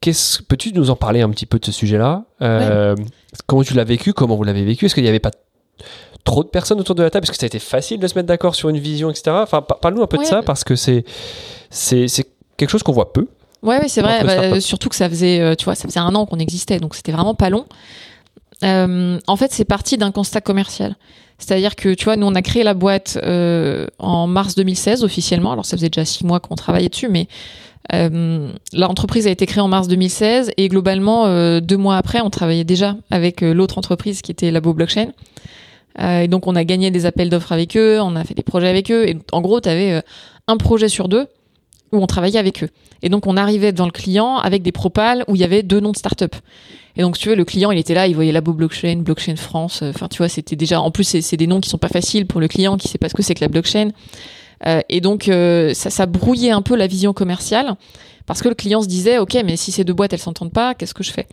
[0.01, 2.23] Qu'est-ce, peux-tu nous en parler un petit peu de ce sujet-là?
[3.47, 4.13] Comment tu l'as vécu?
[4.13, 4.85] Comment vous l'avez vécu?
[4.85, 5.31] Est-ce qu'il n'y avait pas
[6.23, 7.23] trop de personnes autour de la table?
[7.25, 9.31] Est-ce que ça a été facile de se mettre d'accord sur une vision, etc.
[9.41, 11.03] Enfin, pa- parle-nous un peu de ça parce que c'est,
[11.69, 12.25] c'est, c'est
[12.57, 13.27] quelque chose qu'on voit peu.
[13.61, 14.23] Ouais, ouais, c'est vrai.
[14.23, 17.11] Bah, surtout que ça faisait, tu vois, ça faisait un an qu'on existait, donc c'était
[17.11, 17.65] vraiment pas long.
[18.63, 20.95] Euh, en fait, c'est parti d'un constat commercial.
[21.37, 25.51] C'est-à-dire que, tu vois, nous, on a créé la boîte euh, en mars 2016 officiellement.
[25.51, 27.27] Alors, ça faisait déjà six mois qu'on travaillait dessus, mais
[27.93, 31.25] euh, l'entreprise a été créée en mars 2016 et globalement,
[31.59, 35.11] deux mois après, on travaillait déjà avec l'autre entreprise qui était Labo Blockchain.
[35.99, 38.69] Et donc, on a gagné des appels d'offres avec eux, on a fait des projets
[38.69, 39.09] avec eux.
[39.09, 40.01] Et en gros, tu avais
[40.47, 41.27] un projet sur deux
[41.91, 42.69] où on travaillait avec eux.
[43.01, 45.79] Et donc, on arrivait devant le client avec des propales où il y avait deux
[45.79, 46.35] noms de start-up.
[46.95, 49.81] Et donc, tu veux, le client, il était là, il voyait Labo Blockchain, Blockchain France.
[49.81, 50.81] euh, Enfin, tu vois, c'était déjà.
[50.81, 52.97] En plus, c'est c'est des noms qui sont pas faciles pour le client qui sait
[52.97, 53.91] pas ce que c'est que la blockchain.
[54.67, 57.75] Euh, et donc, euh, ça, ça brouillait un peu la vision commerciale
[58.25, 60.75] parce que le client se disait, OK, mais si ces deux boîtes, elles s'entendent pas,
[60.75, 61.27] qu'est-ce que je fais?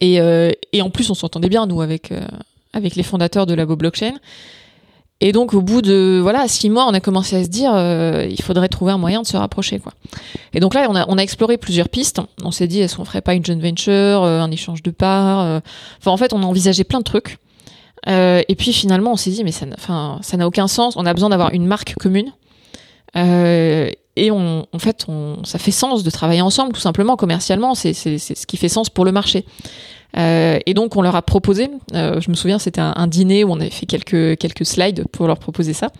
[0.00, 2.20] Et, euh, et en plus, on s'entendait bien, nous, avec, euh,
[2.72, 4.14] avec les fondateurs de Labo Blockchain.
[5.20, 8.26] Et donc, au bout de voilà six mois, on a commencé à se dire, euh,
[8.28, 9.92] il faudrait trouver un moyen de se rapprocher, quoi.
[10.52, 12.20] Et donc là, on a, on a exploré plusieurs pistes.
[12.42, 13.92] On s'est dit, est-ce qu'on ferait pas une joint venture,
[14.24, 15.60] euh, un échange de parts euh.
[16.00, 17.38] Enfin, en fait, on a envisagé plein de trucs.
[18.08, 20.94] Euh, et puis finalement, on s'est dit, mais ça, n'a- enfin, ça n'a aucun sens.
[20.96, 22.32] On a besoin d'avoir une marque commune.
[24.14, 27.74] Et on, en fait, on, ça fait sens de travailler ensemble, tout simplement, commercialement.
[27.74, 29.44] C'est ce qui fait sens pour le marché.
[30.16, 33.50] Euh, et donc, on leur a proposé, euh, je me souviens, c'était un, dîner où
[33.50, 35.90] on avait fait quelques, quelques slides pour leur proposer ça.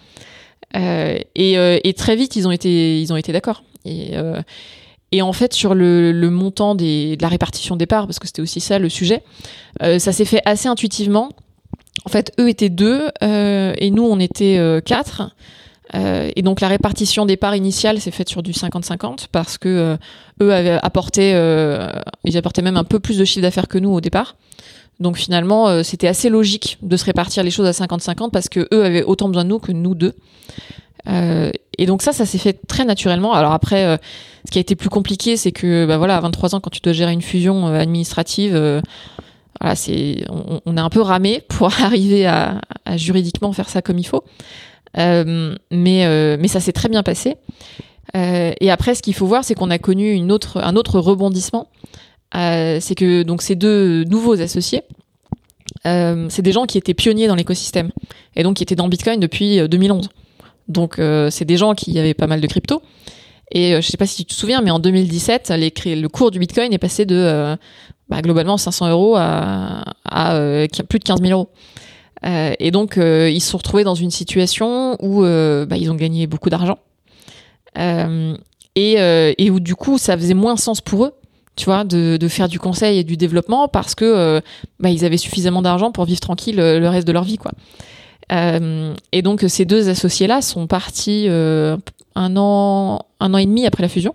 [0.76, 3.62] Euh, et, très vite, ils ont été, été d'accord.
[3.84, 8.60] Et, en fait, sur le, montant de la répartition des parts, parce que c'était aussi
[8.60, 9.22] ça le sujet,
[9.80, 11.30] ça s'est fait assez intuitivement.
[12.04, 15.34] En fait, eux étaient deux et nous, on était quatre.
[15.94, 19.68] Euh, et donc la répartition des parts initiales s'est faite sur du 50-50 parce que
[19.68, 19.96] euh,
[20.42, 21.88] eux avaient apporté, euh,
[22.24, 24.36] ils apportaient même un peu plus de chiffre d'affaires que nous au départ.
[25.00, 28.84] Donc finalement, c'était assez logique de se répartir les choses à 50-50 parce que eux
[28.84, 30.14] avaient autant besoin de nous que nous deux.
[31.08, 33.32] Et donc ça, ça s'est fait très naturellement.
[33.32, 33.98] Alors après,
[34.44, 36.80] ce qui a été plus compliqué, c'est que bah voilà, à 23 ans, quand tu
[36.80, 38.52] dois gérer une fusion administrative,
[39.60, 40.24] voilà, c'est,
[40.66, 42.60] on, a un peu ramé pour arriver à
[42.94, 44.22] juridiquement faire ça comme il faut.
[44.98, 47.36] Euh, mais, euh, mais ça s'est très bien passé.
[48.16, 50.98] Euh, et après, ce qu'il faut voir, c'est qu'on a connu une autre, un autre
[51.00, 51.68] rebondissement.
[52.34, 54.82] C'est que donc ces deux nouveaux associés,
[55.84, 57.90] c'est des gens qui étaient pionniers dans l'écosystème
[58.36, 60.08] et donc qui étaient dans Bitcoin depuis euh, 2011.
[60.68, 60.98] Donc
[61.30, 62.82] c'est des gens qui avaient pas mal de crypto.
[63.54, 66.08] Et euh, je sais pas si tu te souviens, mais en 2017, les, cré- le
[66.08, 67.56] cours du Bitcoin est passé de
[68.08, 71.50] bah, globalement 500 euros à, à plus de 15 000 euros.
[72.24, 75.90] Euh, et donc, euh, ils se sont retrouvés dans une situation où euh, bah, ils
[75.90, 76.78] ont gagné beaucoup d'argent.
[77.78, 78.36] Euh,
[78.74, 81.12] et, euh, et où du coup, ça faisait moins sens pour eux,
[81.56, 84.40] tu vois, de, de faire du conseil et du développement parce que euh,
[84.80, 87.52] bah, ils avaient suffisamment d'argent pour vivre tranquille le reste de leur vie, quoi.
[89.12, 93.90] Et donc, ces deux associés-là sont partis un an, un an et demi après la
[93.90, 94.14] fusion.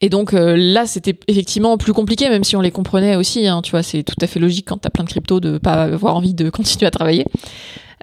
[0.00, 3.46] Et donc euh, là, c'était effectivement plus compliqué, même si on les comprenait aussi.
[3.46, 5.82] Hein, tu vois, c'est tout à fait logique quand t'as plein de crypto de pas
[5.82, 7.26] avoir envie de continuer à travailler.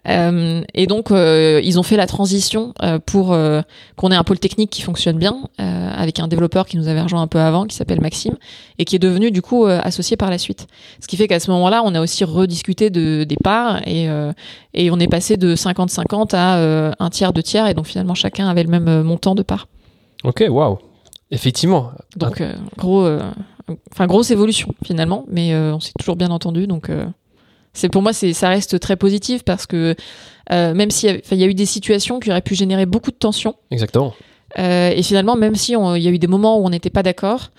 [0.07, 3.61] Euh, et donc, euh, ils ont fait la transition euh, pour euh,
[3.95, 7.01] qu'on ait un pôle technique qui fonctionne bien, euh, avec un développeur qui nous avait
[7.01, 8.35] rejoint un peu avant, qui s'appelle Maxime,
[8.79, 10.67] et qui est devenu du coup euh, associé par la suite.
[11.01, 14.07] Ce qui fait qu'à ce moment-là, on a aussi rediscuté de, des parts, et,
[14.73, 18.47] et on est passé de 50-50 à un tiers, deux tiers, et donc finalement, chacun
[18.47, 19.67] avait le même montant de parts.
[20.23, 20.77] Ok, waouh.
[21.31, 21.91] Effectivement.
[22.15, 23.19] Donc, euh, gros, euh,
[23.91, 26.67] enfin grosse évolution finalement, mais euh, on s'est toujours bien entendu.
[26.67, 26.89] Donc,
[27.73, 29.95] c'est pour moi, c'est ça reste très positif parce que
[30.49, 33.55] même s'il y, a- y eu des situations qui auraient pu générer beaucoup de tensions,
[33.71, 34.13] Exactement.
[34.57, 37.51] et finalement, même si il y a eu des moments où on n'était pas d'accord,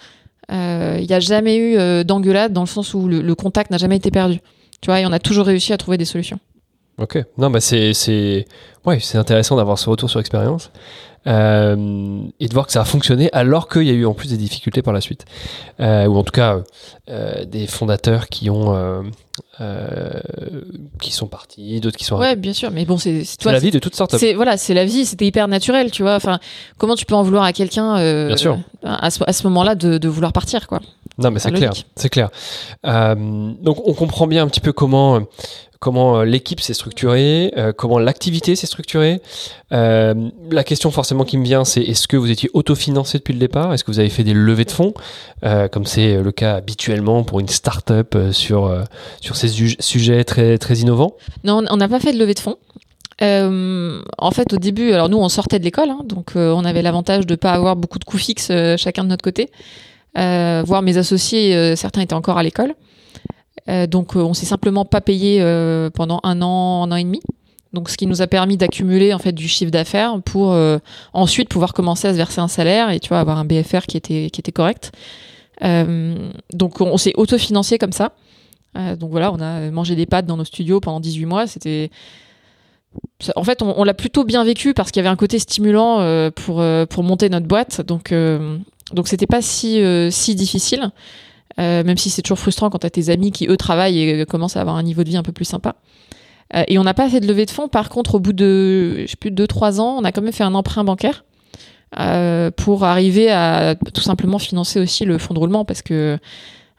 [0.51, 3.97] il n'y a jamais eu d'engueulade dans le sens où le, le contact n'a jamais
[3.97, 4.41] été perdu.
[4.81, 6.39] Tu vois, et on a toujours réussi à trouver des solutions.
[6.99, 7.23] Ok.
[7.37, 8.45] Non, bah c'est c'est
[8.85, 10.73] ouais, c'est intéressant d'avoir ce retour sur expérience
[11.27, 14.31] euh, et de voir que ça a fonctionné alors qu'il y a eu en plus
[14.31, 15.25] des difficultés par la suite,
[15.81, 16.59] Euh, ou en tout cas
[17.11, 19.05] euh, des fondateurs qui ont
[21.01, 22.17] qui sont partis, d'autres qui sont.
[22.17, 24.17] Ouais, bien sûr, mais bon, c'est toi, la vie de toutes sortes.
[24.17, 26.15] C'est voilà, c'est la vie, c'était hyper naturel, tu vois.
[26.15, 26.39] Enfin,
[26.77, 30.33] comment tu peux en vouloir à quelqu'un à ce, à ce moment-là de, de vouloir
[30.33, 30.81] partir, quoi.
[31.19, 32.31] Non, mais c'est clair, c'est clair.
[32.85, 35.21] Donc, on comprend bien un petit peu comment
[35.81, 39.21] comment euh, l'équipe s'est structurée, euh, comment l'activité s'est structurée.
[39.73, 40.15] Euh,
[40.51, 43.73] la question forcément qui me vient, c'est est-ce que vous étiez autofinancé depuis le départ?
[43.73, 44.95] Est-ce que vous avez fait des levées de fonds,
[45.73, 48.85] comme c'est le cas habituellement pour une start-up sur
[49.21, 51.17] sur ces su- sujets très très innovants?
[51.45, 52.57] Non, on n'a pas fait de levée de fonds.
[53.21, 57.27] En fait, au début, alors nous, on sortait de l'école, hein, donc on avait l'avantage
[57.27, 59.51] de pas avoir beaucoup de coûts fixes chacun de notre côté.
[60.17, 62.75] Euh, voir mes associés, certains étaient encore à l'école.
[63.69, 67.05] Euh, donc, euh, on s'est simplement pas payé euh, pendant un an, un an et
[67.05, 67.21] demi.
[67.73, 70.57] Donc, ce qui nous a permis d'accumuler en fait du chiffre d'affaires pour
[71.13, 73.99] ensuite pouvoir commencer à se verser un salaire et tu vois avoir un BFR qui
[73.99, 74.91] était qui était correct.
[75.61, 78.13] Donc, on, s'est autofinancé comme ça.
[78.75, 81.47] Donc voilà, on a mangé des pâtes dans nos studios pendant 18 mois.
[81.47, 81.91] C'était
[83.37, 86.31] en fait, on, on l'a plutôt bien vécu parce qu'il y avait un côté stimulant
[86.31, 87.83] pour pour monter notre boîte.
[87.83, 88.15] Donc
[88.95, 90.91] donc c'était pas si si difficile,
[91.59, 94.25] euh, même si c'est toujours frustrant quand t'as tes amis qui eux travaillent et euh,
[94.25, 95.77] commencent à avoir un niveau de vie un peu plus sympa.
[96.55, 97.69] Euh, et on n'a pas fait de levée de fonds.
[97.69, 100.33] Par contre, au bout de je sais plus deux trois ans, on a quand même
[100.33, 101.25] fait un emprunt bancaire
[102.57, 106.19] pour arriver à tout simplement financer aussi le fonds de roulement parce que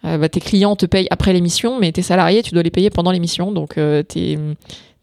[0.03, 3.09] bah, tes clients te payent après l'émission, mais tes salariés, tu dois les payer pendant
[3.09, 3.51] l'émission.
[3.51, 4.37] Donc, t'es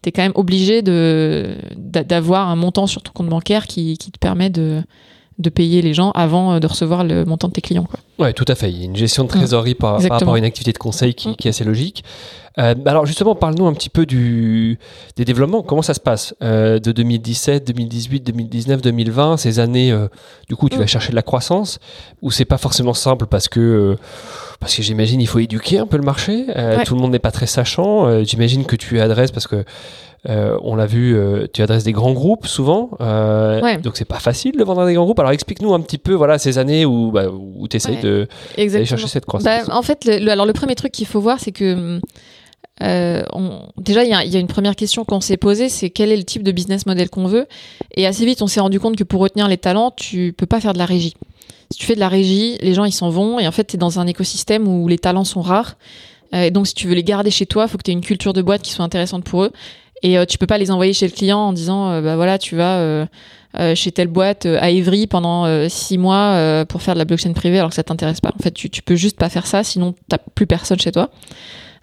[0.05, 4.49] es quand même obligé d'avoir un montant sur ton compte bancaire qui, qui te permet
[4.49, 4.81] de,
[5.39, 7.83] de payer les gens avant euh, de recevoir le montant de tes clients.
[7.85, 7.99] Quoi.
[8.25, 8.71] Ouais, tout à fait.
[8.71, 11.29] Il y a une gestion de trésorerie par, rapport à une activité de conseil qui,
[11.29, 11.35] Mm.
[11.35, 12.03] qui est assez logique.
[12.59, 14.79] Euh, alors justement, parle-nous un petit peu du,
[15.15, 15.61] des développements.
[15.61, 20.07] Comment ça se passe euh, de 2017, 2018, 2019, 2020, ces années euh,
[20.49, 20.79] Du coup, tu Mm.
[20.79, 21.77] vas chercher de la croissance
[22.23, 23.95] ou c'est pas forcément simple parce que
[24.59, 26.45] parce que j'imagine il faut éduquer un peu le marché.
[26.47, 26.83] Ouais.
[26.83, 28.23] Tout le monde n'est pas très sachant.
[28.23, 29.63] J'imagine que tu adresses parce que
[30.29, 33.77] euh, on l'a vu, euh, tu adresses des grands groupes souvent, euh, Ouais.
[33.77, 35.19] donc c'est pas facile de vendre à des grands groupes.
[35.19, 38.01] Alors explique-nous un petit peu, voilà, ces années où, bah, où tu essayes Ouais.
[38.01, 39.67] de, d'aller chercher cette croissance.
[39.67, 41.99] Bah, en fait, le, le- alors le premier truc qu'il faut voir, c'est que
[42.83, 45.67] euh, on- déjà il y, a- il y a une première question qu'on s'est posée,
[45.69, 47.47] c'est quel est le type de business model qu'on veut?
[47.95, 50.59] Et assez vite, on s'est rendu compte que pour retenir les talents, tu peux pas
[50.59, 51.15] faire de la régie.
[51.71, 53.75] Si tu fais de la régie, les gens ils s'en vont et en fait, tu
[53.75, 55.75] es dans un écosystème où les talents sont rares.
[56.35, 57.93] Euh, et donc, si tu veux les garder chez toi, il faut que tu aies
[57.95, 59.51] une culture de boîte qui soit intéressante pour eux.
[60.03, 62.37] Et euh, tu peux pas les envoyer chez le client en disant, euh, bah voilà,
[62.37, 63.05] tu vas euh,
[63.75, 67.69] chez telle boîte à Évry pendant six mois pour faire de la blockchain privée alors
[67.69, 68.31] que ça t'intéresse pas.
[68.37, 71.09] En fait, tu, tu peux juste pas faire ça, sinon t'as plus personne chez toi.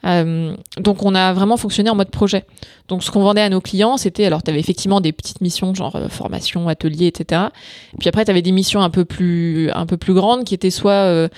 [0.06, 2.44] Euh, donc on a vraiment fonctionné en mode projet.
[2.88, 5.96] Donc ce qu'on vendait à nos clients, c'était alors tu effectivement des petites missions genre
[5.96, 7.42] euh, formation, atelier, etc.
[7.98, 10.70] Puis après tu avais des missions un peu plus un peu plus grandes qui étaient
[10.70, 11.28] soit euh,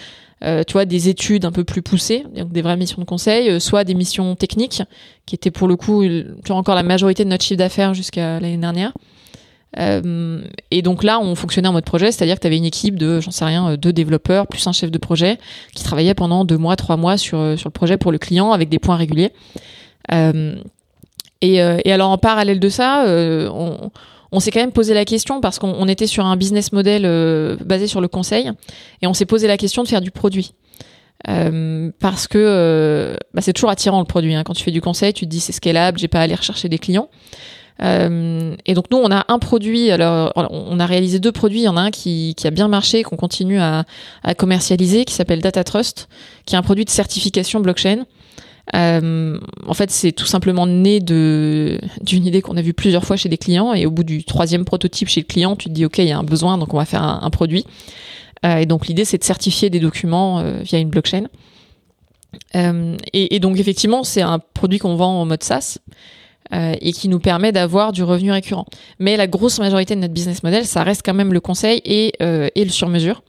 [0.45, 3.49] euh, tu vois des études un peu plus poussées, donc des vraies missions de conseil,
[3.51, 4.83] euh, soit des missions techniques
[5.25, 8.39] qui étaient pour le coup tu vois encore la majorité de notre chiffre d'affaires jusqu'à
[8.41, 8.93] l'année dernière.
[9.79, 12.97] Euh, et donc là, on fonctionnait en mode projet, c'est-à-dire que tu avais une équipe
[12.97, 15.39] de, j'en sais rien, euh, deux développeurs plus un chef de projet
[15.75, 18.53] qui travaillait pendant deux mois, trois mois sur, euh, sur le projet pour le client
[18.53, 19.33] avec des points réguliers.
[20.13, 20.57] Euh,
[21.43, 23.91] et, euh, et alors en parallèle de ça, euh, on,
[24.33, 27.03] on s'est quand même posé la question parce qu'on on était sur un business model
[27.05, 28.51] euh, basé sur le conseil
[29.03, 30.53] et on s'est posé la question de faire du produit.
[31.29, 34.35] Euh, parce que euh, bah, c'est toujours attirant le produit.
[34.35, 34.43] Hein.
[34.45, 36.69] Quand tu fais du conseil, tu te dis c'est scalable, j'ai pas à aller rechercher
[36.69, 37.09] des clients.
[37.79, 39.91] Et donc nous, on a un produit.
[39.91, 41.61] Alors, on a réalisé deux produits.
[41.61, 43.85] Il y en a un qui, qui a bien marché, qu'on continue à,
[44.23, 46.09] à, commercialiser, qui s'appelle Data Trust,
[46.47, 48.07] qui est un produit de certification blockchain.
[48.75, 53.17] Euh, en fait, c'est tout simplement né de d'une idée qu'on a vue plusieurs fois
[53.17, 53.75] chez des clients.
[53.75, 56.13] Et au bout du troisième prototype chez le client, tu te dis ok, il y
[56.13, 57.65] a un besoin, donc on va faire un, produit.
[58.45, 61.27] Euh, et donc l'idée, c'est de certifier des documents euh, via une blockchain.
[62.55, 65.79] Et, et, donc effectivement, c'est un produit qu'on vend en mode SaaS.
[66.53, 68.67] Et qui nous permet d'avoir du revenu récurrent.
[69.01, 72.13] Mais la grosse majorité de notre business model, ça reste quand même le conseil et,
[72.21, 73.23] et le sur-mesure.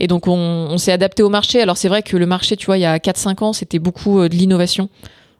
[0.00, 1.60] Et donc on, s'est adapté au marché.
[1.60, 4.20] Alors c'est vrai que le marché, tu vois, il y a 4-5 ans, c'était beaucoup
[4.20, 4.88] de l'innovation.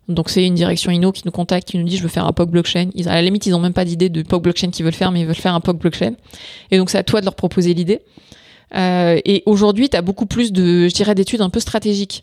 [0.09, 2.33] Donc c'est une direction Inno qui nous contacte, qui nous dit je veux faire un
[2.33, 2.91] POC blockchain.
[3.07, 5.21] À la limite, ils n'ont même pas d'idée de POC blockchain qu'ils veulent faire, mais
[5.21, 6.15] ils veulent faire un POC blockchain.
[6.71, 8.01] Et donc c'est à toi de leur proposer l'idée.
[8.75, 12.23] Euh, et aujourd'hui, tu as beaucoup plus de, je dirais, d'études un peu stratégiques.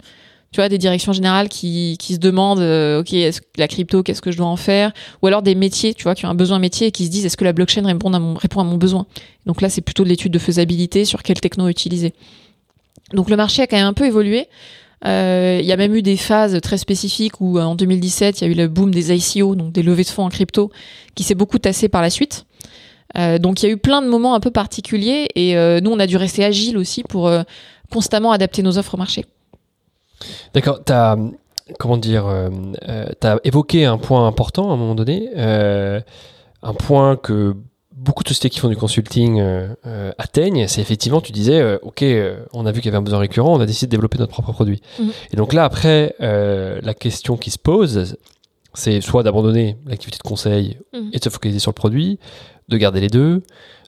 [0.51, 4.03] Tu vois, des directions générales qui, qui se demandent, euh, ok, est-ce que la crypto,
[4.03, 4.93] qu'est-ce que je dois en faire?
[5.21, 7.25] Ou alors des métiers, tu vois, qui ont un besoin métier et qui se disent,
[7.25, 9.05] est-ce que la blockchain répond à mon, répond à mon besoin?
[9.45, 12.13] Donc là, c'est plutôt de l'étude de faisabilité sur quelle techno utiliser.
[13.13, 14.47] Donc le marché a quand même un peu évolué.
[15.05, 18.47] Euh, il y a même eu des phases très spécifiques où en 2017, il y
[18.47, 20.71] a eu le boom des ICO, donc des levées de fonds en crypto,
[21.15, 22.45] qui s'est beaucoup tassé par la suite.
[23.17, 25.91] Euh, donc il y a eu plein de moments un peu particuliers et euh, nous
[25.91, 27.43] on a dû rester agile aussi pour euh,
[27.91, 29.25] constamment adapter nos offres au marché.
[30.53, 31.17] D'accord, tu as
[31.79, 32.25] comment dire
[33.21, 37.55] tu as évoqué un point important à un moment donné, un point que
[37.91, 39.41] beaucoup de sociétés qui font du consulting
[40.17, 42.03] atteignent, c'est effectivement, tu disais, OK,
[42.53, 44.31] on a vu qu'il y avait un besoin récurrent, on a décidé de développer notre
[44.31, 44.81] propre produit.
[44.99, 45.09] Mmh.
[45.33, 48.17] Et donc là, après, la question qui se pose,
[48.73, 51.09] c'est soit d'abandonner l'activité de conseil mmh.
[51.13, 52.19] et de se focaliser sur le produit,
[52.67, 53.41] de garder les deux,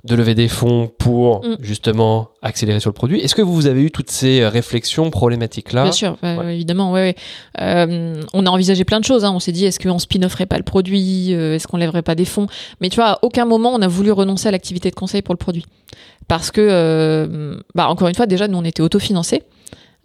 [0.07, 1.57] de lever des fonds pour mm.
[1.59, 3.19] justement accélérer sur le produit.
[3.19, 6.93] Est-ce que vous avez eu toutes ces euh, réflexions problématiques-là Bien sûr, évidemment.
[6.93, 7.15] Ouais,
[7.61, 9.25] euh, on a envisagé plein de choses.
[9.25, 9.33] Hein.
[9.35, 12.25] On s'est dit, est-ce qu'on spin-offerait pas le produit euh, Est-ce qu'on lèverait pas des
[12.25, 12.47] fonds?
[12.81, 15.33] Mais tu vois, à aucun moment on a voulu renoncer à l'activité de conseil pour
[15.33, 15.65] le produit.
[16.27, 19.43] Parce que, bah, encore une fois, déjà, nous, on était autofinancés.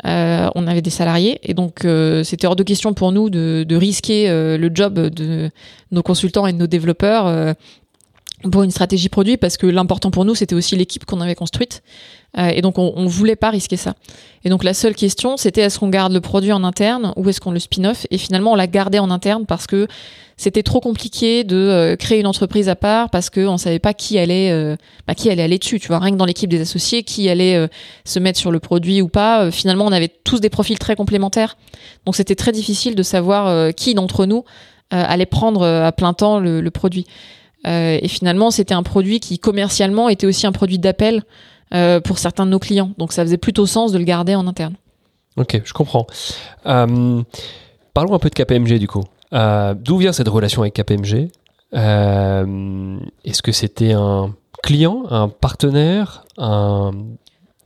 [0.05, 1.87] Euh, on avait des salariés et donc
[2.25, 5.51] c'était hors de question pour nous de, de risquer le job de
[5.93, 7.55] nos consultants et de nos développeurs
[8.51, 11.83] pour une stratégie produit parce que l'important pour nous c'était aussi l'équipe qu'on avait construite.
[12.39, 13.95] Euh, et donc on, on voulait pas risquer ça.
[14.45, 17.41] Et donc la seule question c'était est-ce qu'on garde le produit en interne ou est-ce
[17.41, 18.07] qu'on le spin-off?
[18.11, 19.87] Et finalement on l'a gardé en interne parce que
[20.37, 23.95] c'était trop compliqué de euh, créer une entreprise à part parce que on savait pas
[23.95, 24.77] qui allait euh,
[25.07, 25.99] bah, qui allait aller dessus tu vois.
[25.99, 27.69] Rien que dans l'équipe des associés qui allait euh,
[28.05, 31.57] se mettre sur le produit ou pas finalement on avait tous des profils très complémentaires.
[32.07, 34.45] Donc c'était très difficile de savoir qui d'entre nous
[34.91, 37.07] allait prendre à plein temps le, le produit
[37.67, 41.23] euh, et finalement, c'était un produit qui commercialement était aussi un produit d'appel
[41.75, 42.93] euh, pour certains de nos clients.
[42.99, 44.75] Donc ça faisait plutôt sens de le garder en interne.
[45.37, 46.07] Ok, je comprends.
[46.67, 47.23] Euh,
[47.95, 49.05] parlons un peu de KPMG du coup.
[49.33, 51.31] D'où vient cette relation avec KPMG
[51.73, 56.93] Est-ce que c'était un client, un partenaire, un...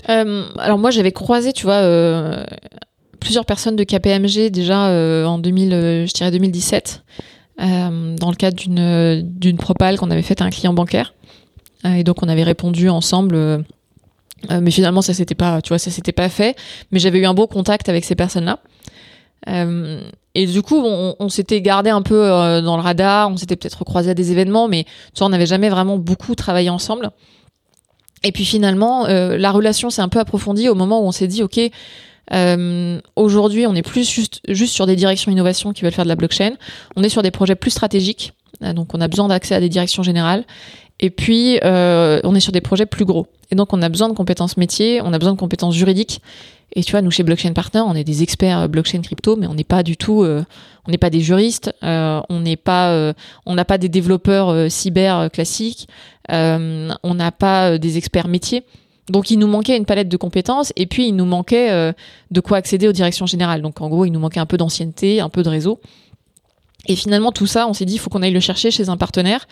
[0.06, 1.82] alors moi j'avais croisé, tu vois,
[3.18, 4.78] plusieurs personnes de KPMG déjà
[5.26, 5.70] en 2000,
[6.06, 7.02] je dirais 2017.
[7.58, 11.14] Euh, dans le cadre d'une d'une propale qu'on avait faite à un client bancaire.
[11.84, 13.34] Euh, et donc on avait répondu ensemble.
[13.34, 13.58] Euh,
[14.60, 16.56] mais finalement ça s'était pas, tu vois, ça s'était pas fait.
[16.90, 18.58] Mais j'avais eu un beau contact avec ces personnes-là.
[20.34, 22.28] et du coup, on, on s'était gardé un peu
[22.62, 25.46] dans le radar, on s'était peut-être croisé à des événements, mais tu vois, on n'avait
[25.46, 27.10] jamais vraiment beaucoup travaillé ensemble.
[28.22, 31.42] Et puis finalement, la relation s'est un peu approfondie au moment où on s'est dit,
[31.42, 31.58] ok,
[32.32, 36.08] euh, Aujourd'hui, on est plus juste, juste sur des directions innovation qui veulent faire de
[36.08, 36.52] la blockchain.
[36.96, 38.32] On est sur des projets plus stratégiques.
[38.62, 40.44] Euh, donc, on a besoin d'accès à des directions générales.
[40.98, 43.26] Et puis, euh, on est sur des projets plus gros.
[43.50, 46.20] Et donc, on a besoin de compétences métiers, on a besoin de compétences juridiques.
[46.74, 49.46] Et tu vois, nous chez Blockchain Partner, on est des experts euh, blockchain crypto, mais
[49.46, 50.44] on n'est pas du tout, euh,
[50.86, 53.12] on n'est pas des juristes, euh, on n'est pas, euh,
[53.44, 55.88] on n'a pas des développeurs cyber classiques,
[56.28, 58.64] on n'a pas des experts métiers.
[59.08, 61.92] Donc il nous manquait une palette de compétences et puis il nous manquait euh,
[62.30, 63.62] de quoi accéder aux directions générales.
[63.62, 65.80] Donc en gros, il nous manquait un peu d'ancienneté, un peu de réseau.
[66.86, 68.96] Et finalement, tout ça, on s'est dit, il faut qu'on aille le chercher chez un
[68.96, 69.46] partenaire.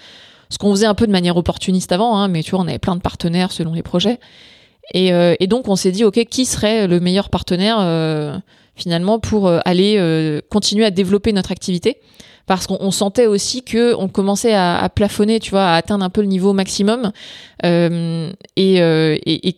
[0.51, 2.79] Ce qu'on faisait un peu de manière opportuniste avant, hein, mais tu vois, on avait
[2.79, 4.19] plein de partenaires selon les projets.
[4.93, 8.37] Et, euh, donc on s'est dit, ok, qui serait le meilleur partenaire euh,
[8.77, 11.99] finalement pour aller continuer à développer notre activité?
[12.47, 16.21] Parce qu'on sentait aussi que on commençait à, plafonner, tu vois, à atteindre un peu
[16.21, 17.13] le niveau maximum.
[17.65, 19.57] Euh, et, euh, et,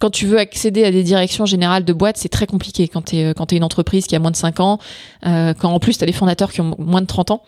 [0.00, 3.16] quand tu veux accéder à des directions générales de boîtes, c'est très compliqué quand tu
[3.16, 4.78] es, euh, une entreprise qui a moins de 5 ans,
[5.24, 7.42] quand en plus tu as des fondateurs qui ont moins de 30 ans.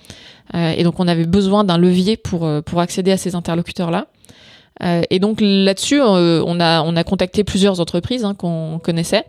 [0.55, 2.45] Et donc on avait besoin d'un levier pour,
[2.81, 4.09] accéder à ces interlocuteurs-là.
[4.83, 9.27] et donc là-dessus, on, a, on a contacté plusieurs entreprises hein, qu'on connaissait.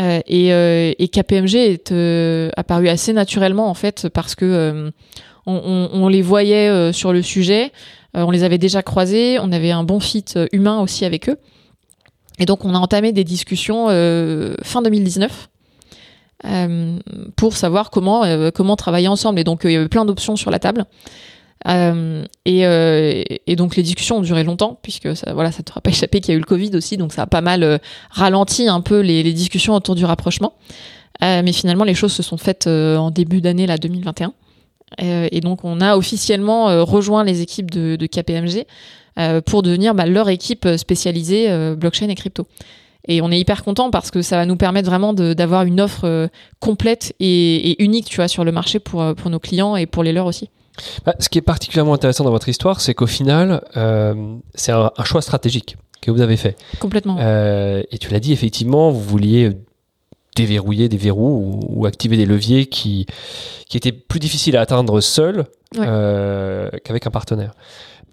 [0.00, 1.92] Et, et, KPMG est
[2.56, 4.90] apparu assez naturellement en fait parce que
[5.46, 7.70] on, on, les voyait sur le sujet,
[8.14, 11.36] on les avait déjà croisés, on avait un bon fit humain aussi avec eux.
[12.38, 13.88] Et donc on a entamé des discussions
[14.62, 15.50] fin 2019
[16.46, 16.98] euh,
[17.36, 19.40] pour savoir euh, comment travailler ensemble.
[19.40, 20.84] Et donc il y avait plein d'options sur la table.
[21.68, 22.62] Euh, et,
[23.46, 26.32] et, donc les discussions ont duré longtemps puisque ça, voilà, ça te pas échappé qu'il
[26.32, 27.80] y a eu le Covid aussi, donc ça a pas mal
[28.10, 30.54] ralenti un peu les, discussions autour du rapprochement.
[31.20, 34.32] mais finalement les choses se sont faites en début d'année là 2021.
[35.00, 38.64] et donc on a officiellement rejoint les équipes de, KPMG
[39.44, 42.46] pour devenir bah, leur équipe spécialisée blockchain et crypto.
[43.08, 46.04] Et on est hyper content parce que ça va nous permettre vraiment d'avoir une offre
[46.04, 50.02] euh, complète et, unique, tu vois, sur le marché euh, pour nos clients et pour
[50.02, 50.50] les leurs aussi.
[51.04, 54.90] Bah, ce qui est particulièrement intéressant dans votre histoire, c'est qu'au final, euh, c'est un,
[55.04, 56.56] choix stratégique que vous avez fait.
[56.78, 57.18] Complètement.
[57.18, 59.52] et tu l'as dit, effectivement, vous vouliez
[60.36, 63.06] déverrouiller des verrous ou, activer des leviers qui,
[63.68, 67.52] qui étaient plus difficiles à atteindre seul qu'avec un partenaire.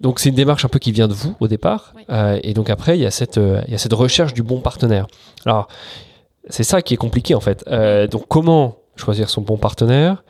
[0.01, 2.69] Donc c'est une démarche un peu qui vient de vous au départ, euh, et donc
[2.69, 5.07] après il y a cette euh, il y a cette recherche du bon partenaire.
[5.45, 5.67] Alors
[6.49, 7.63] c'est ça qui est compliqué en fait.
[7.67, 10.23] Euh, donc comment choisir son bon partenaire?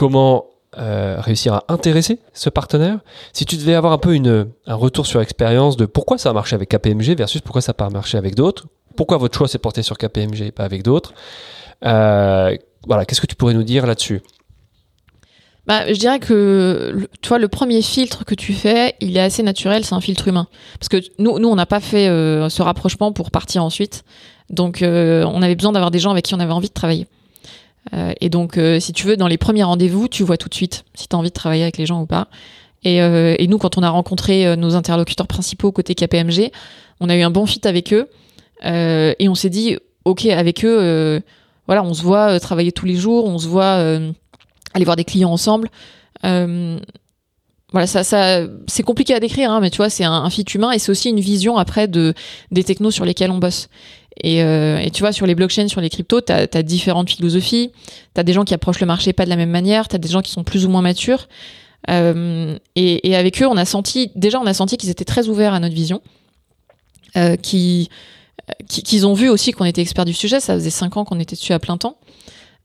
[0.00, 3.00] Comment réussir à intéresser ce partenaire
[3.34, 4.18] Si tu devais avoir un peu
[4.66, 7.74] un retour sur expérience de pourquoi ça a marché avec KPMG versus pourquoi ça n'a
[7.74, 11.12] pas marché avec d'autres, pourquoi votre choix s'est porté sur KPMG et pas avec d'autres,
[11.82, 14.22] voilà, qu'est-ce que tu pourrais nous dire là-dessus?
[15.66, 19.84] Bah, je dirais que, toi, le premier filtre que tu fais, il est assez naturel,
[19.84, 20.48] c'est un filtre humain.
[20.78, 24.02] Parce que nous, nous on n'a pas fait euh, ce rapprochement pour partir ensuite.
[24.48, 27.06] Donc, euh, on avait besoin d'avoir des gens avec qui on avait envie de travailler.
[27.94, 30.84] Euh, et donc, si tu veux, dans les premiers rendez-vous, tu vois tout de suite
[30.94, 32.28] si tu as envie de travailler avec les gens ou pas.
[32.82, 36.50] Et, et nous, quand on a rencontré nos interlocuteurs principaux côté KPMG,
[37.00, 38.08] on a eu un bon fit avec eux.
[38.64, 39.76] et on s'est dit,
[40.06, 41.22] OK, avec eux,
[41.66, 43.84] voilà, on se voit travailler tous les jours, on se voit
[44.74, 45.70] aller voir des clients ensemble.
[46.24, 46.78] Euh,
[47.72, 50.44] voilà, ça, ça, c'est compliqué à décrire, hein, mais tu vois, c'est un, un, fit
[50.54, 52.14] humain et c'est aussi une vision après de
[52.50, 53.68] des technos sur lesquels on bosse.
[54.22, 57.70] Et, euh, et tu vois, sur les blockchains, sur les cryptos, tu as, différentes philosophies.
[58.14, 59.98] Tu as des gens qui approchent le marché pas de la même manière, tu as
[59.98, 61.28] des gens qui sont plus ou moins matures.
[61.88, 65.54] Euh, et, avec eux, on a senti, déjà, on a senti qu'ils étaient très ouverts
[65.54, 66.02] à notre vision,
[67.16, 67.88] euh, qui
[68.68, 70.40] qu'ils ont vu aussi qu'on était experts du sujet.
[70.40, 71.98] Ça faisait cinq ans qu'on était dessus à plein temps.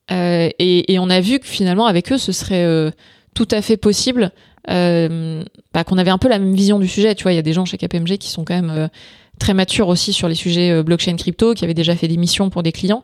[0.10, 2.92] Et, on a vu que finalement, avec eux, ce serait
[3.36, 4.32] tout à fait possible
[4.68, 7.14] bah, qu'on avait un peu la même vision du sujet.
[7.14, 8.90] Tu vois, il y a des gens chez KPMG qui sont quand même
[9.40, 12.64] très matures aussi sur les sujets blockchain crypto, qui avaient déjà fait des missions pour
[12.64, 13.04] des clients.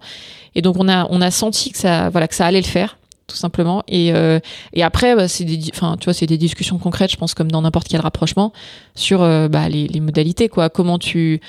[0.55, 2.97] Et donc on a on a senti que ça voilà que ça allait le faire
[3.27, 3.81] tout simplement.
[3.87, 4.39] Et, euh,
[4.73, 7.49] et après, bah, c'est des, enfin, tu vois, c'est des discussions concrètes, je pense, comme
[7.49, 8.51] dans n'importe quel rapprochement,
[8.93, 10.69] sur euh, bah, les, les, modalités, quoi.
[10.69, 11.39] Comment tu,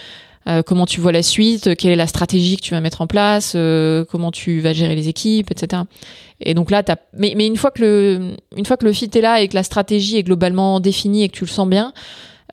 [0.48, 3.06] euh, comment tu vois la suite, quelle est la stratégie que tu vas mettre en
[3.06, 5.82] place, euh, comment tu vas gérer les équipes, etc.
[6.40, 6.96] Et donc là, t'as...
[7.16, 9.54] Mais, mais une fois que le, une fois que le fit est là et que
[9.54, 11.92] la stratégie est globalement définie et que tu le sens bien,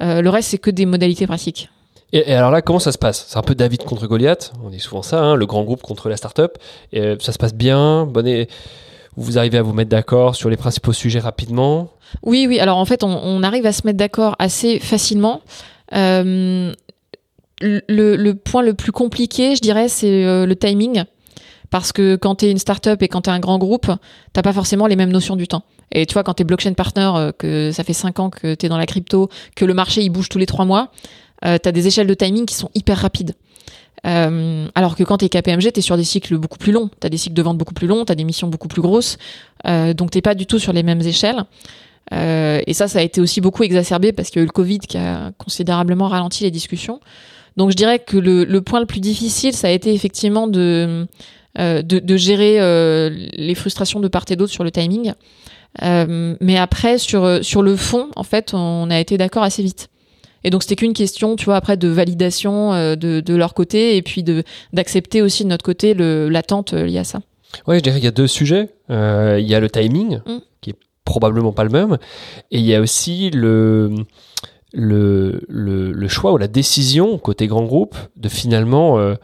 [0.02, 1.70] euh, le reste c'est que des modalités pratiques.
[2.12, 3.26] Et, alors là, comment ça se passe?
[3.28, 4.54] C'est un peu David contre Goliath.
[4.64, 6.58] On dit souvent ça, hein, le grand groupe contre la start-up.
[6.92, 8.06] Et, ça se passe bien.
[8.06, 8.46] Bonne
[9.20, 11.90] vous arrivez à vous mettre d'accord sur les principaux sujets rapidement?
[12.24, 12.60] Oui, oui.
[12.60, 15.42] Alors en fait, on, arrive à se mettre d'accord assez facilement.
[15.94, 16.72] Euh,
[17.62, 21.04] le, point le plus compliqué, je dirais, c'est euh, le timing.
[21.70, 23.92] Parce que quand tu es une startup et quand tu es un grand groupe,
[24.34, 25.64] t'as pas forcément les mêmes notions du temps.
[25.92, 28.56] Et tu vois, quand tu es blockchain partner, euh, que ça fait 5 ans que
[28.56, 30.92] tu es dans la crypto, que le marché il bouge tous les 3 mois,
[31.46, 33.34] euh, tu des échelles de timing qui sont hyper rapides.
[34.04, 36.90] alors que quand tu es KPMG, tu es sur des cycles beaucoup plus longs.
[37.00, 38.82] Tu as des cycles de vente beaucoup plus longs, tu as des missions beaucoup plus
[38.82, 39.18] grosses.
[39.66, 41.44] donc t'es pas du tout sur les mêmes échelles.
[42.12, 44.80] et ça, ça a été aussi beaucoup exacerbé parce qu'il y a eu le Covid
[44.80, 47.00] qui a considérablement ralenti les discussions.
[47.58, 51.06] Donc je dirais que le, point le plus difficile, ça a été effectivement de,
[51.58, 55.14] euh, de, gérer euh, les frustrations de part et d'autre sur le timing.
[55.82, 59.90] Euh, mais après, sur, sur le fond, en fait, on a été d'accord assez vite.
[60.44, 64.02] Et donc c'était qu'une question, tu vois, après de validation de, de leur côté et
[64.02, 67.22] puis de d'accepter aussi de notre côté l'attente liée à ça.
[67.68, 68.70] Ouais, je dirais qu'il y a deux sujets.
[68.90, 70.38] il y a le timing, mm.
[70.62, 71.98] qui est probablement pas le même,
[72.52, 74.06] et il y a aussi le
[74.74, 79.16] le, le, choix ou la décision côté grand groupe de finalement euh,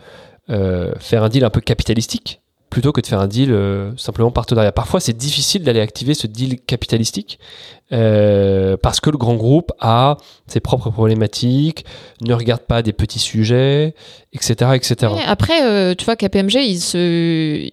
[0.49, 2.41] euh, faire un deal un peu capitalistique
[2.75, 4.73] plutôt que de faire un deal euh, simplement partenariat.
[4.73, 7.39] Parfois, c'est difficile d'aller activer ce deal capitalistique
[7.89, 11.85] parce que le grand groupe a ses propres problématiques,
[12.19, 13.95] ne regarde pas des petits sujets,
[14.33, 14.71] etc.
[14.73, 15.13] etc.
[15.25, 17.69] après, tu vois, KPMG, il se,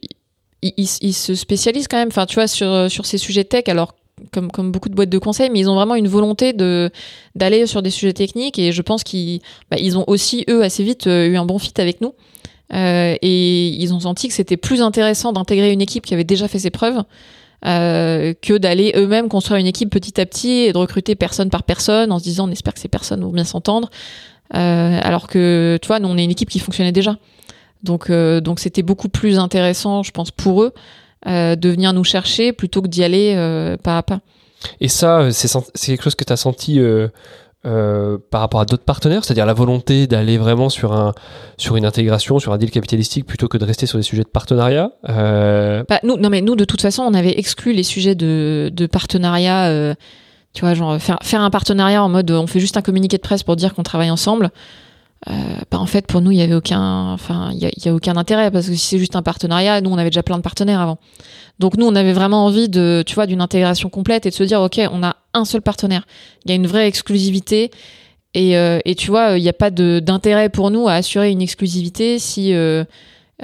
[0.62, 3.94] il, il, se spécialise quand même, enfin, tu vois, sur, sur ces sujets tech, alors
[4.30, 6.90] comme, comme beaucoup de boîtes de conseil, mais ils ont vraiment une volonté de
[7.34, 9.40] d'aller sur des sujets techniques et je pense qu'ils
[9.70, 12.14] bah, ils ont aussi eux assez vite euh, eu un bon fit avec nous.
[12.73, 16.59] Et ils ont senti que c'était plus intéressant d'intégrer une équipe qui avait déjà fait
[16.59, 17.03] ses preuves
[17.62, 22.11] que d'aller eux-mêmes construire une équipe petit à petit et de recruter personne par personne
[22.11, 23.91] en se disant on espère que ces personnes vont bien s'entendre.
[24.51, 27.16] alors que, tu vois, nous, on est une équipe qui fonctionnait déjà.
[27.83, 30.73] Donc, donc c'était beaucoup plus intéressant, je pense, pour eux
[31.27, 33.35] de venir nous chercher plutôt que d'y aller
[33.83, 34.20] pas à pas.
[34.81, 35.49] Et ça, c'est
[35.89, 36.81] quelque chose que tu as senti
[37.65, 41.15] euh, par rapport à d'autres partenaires, c'est-à-dire la volonté d'aller vraiment sur, un,
[41.59, 44.29] sur une intégration, sur un deal capitalistique, plutôt que de rester sur des sujets de
[44.29, 45.85] partenariat euh...
[45.89, 48.87] bah, nous, Non, mais nous, de toute façon, on avait exclu les sujets de, de
[48.87, 49.67] partenariat.
[49.69, 49.95] Euh,
[50.55, 53.23] tu vois, genre faire, faire un partenariat en mode on fait juste un communiqué de
[53.23, 54.51] presse pour dire qu'on travaille ensemble.
[55.31, 55.33] Euh,
[55.70, 58.51] bah en fait pour nous il y avait aucun enfin il y a, aucun intérêt
[58.51, 60.99] parce que si c'est juste un partenariat nous on avait déjà plein de partenaires avant.
[61.61, 64.43] Donc nous on avait vraiment envie de tu vois d'une intégration complète et de se
[64.43, 66.07] dire ok on a un seul partenaire.
[66.45, 67.70] Il y a une vraie exclusivité
[68.35, 71.43] et, euh, et tu vois il n'y a pas d'intérêt pour nous à assurer une
[71.43, 72.83] exclusivité si euh,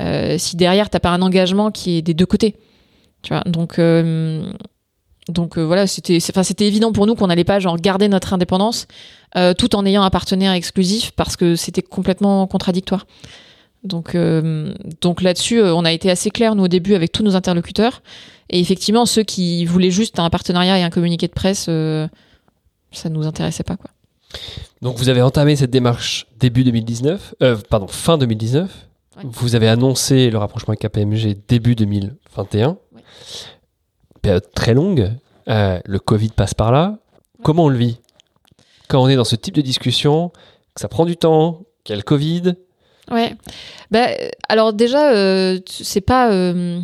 [0.01, 2.57] euh si derrière t'as pas un engagement qui est des deux côtés.
[3.23, 3.79] Tu vois donc
[5.29, 8.89] donc voilà, c'était évident pour nous qu'on n'allait pas genre garder notre indépendance
[9.37, 13.07] euh, tout en ayant un partenaire exclusif parce que c'était complètement contradictoire.
[13.85, 17.37] Donc euh, donc là-dessus, on a été assez clair nous au début avec tous nos
[17.37, 18.03] interlocuteurs
[18.51, 23.27] et effectivement ceux qui voulaient juste un partenariat et un communiqué de presse, ça nous
[23.27, 23.91] intéressait pas quoi.
[24.83, 27.35] Donc vous avez entamé cette démarche début 2019,
[27.71, 28.71] pardon fin 2019.
[29.25, 32.77] Vous avez annoncé le rapprochement avec KPMG début 2021
[34.19, 35.13] période très longue.
[35.49, 36.99] Euh, le Covid passe par là.
[37.43, 37.99] Comment on le vit?
[38.89, 40.31] Quand on est dans ce type de discussion,
[40.75, 42.55] que ça prend du temps, qu'il y a le Covid
[43.11, 43.35] Ouais.
[43.91, 44.09] Bah,
[44.49, 46.81] alors déjà, euh, c'est pas, euh,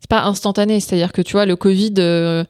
[0.00, 0.78] c'est pas instantané.
[0.80, 2.44] C'est-à-dire que tu vois, le Covid, euh,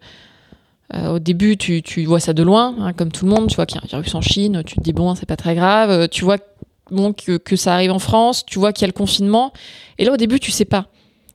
[0.92, 3.49] au début, tu, tu, vois ça de loin, hein, comme tout le monde.
[3.49, 5.36] Tu vois qu'il y a un virus en Chine, tu te dis bon, c'est pas
[5.36, 6.09] très grave.
[6.09, 6.36] Tu vois
[6.90, 9.53] bon, que, ça arrive en France, tu vois qu'il y a le confinement.
[9.99, 10.86] Et là, au début, tu sais pas.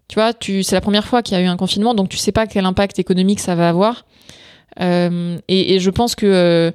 [0.08, 2.18] Tu vois, tu, c'est la première fois qu'il y a eu un confinement, donc tu
[2.18, 4.06] sais pas quel impact économique ça va avoir.
[4.80, 6.72] Euh, et, je pense que euh,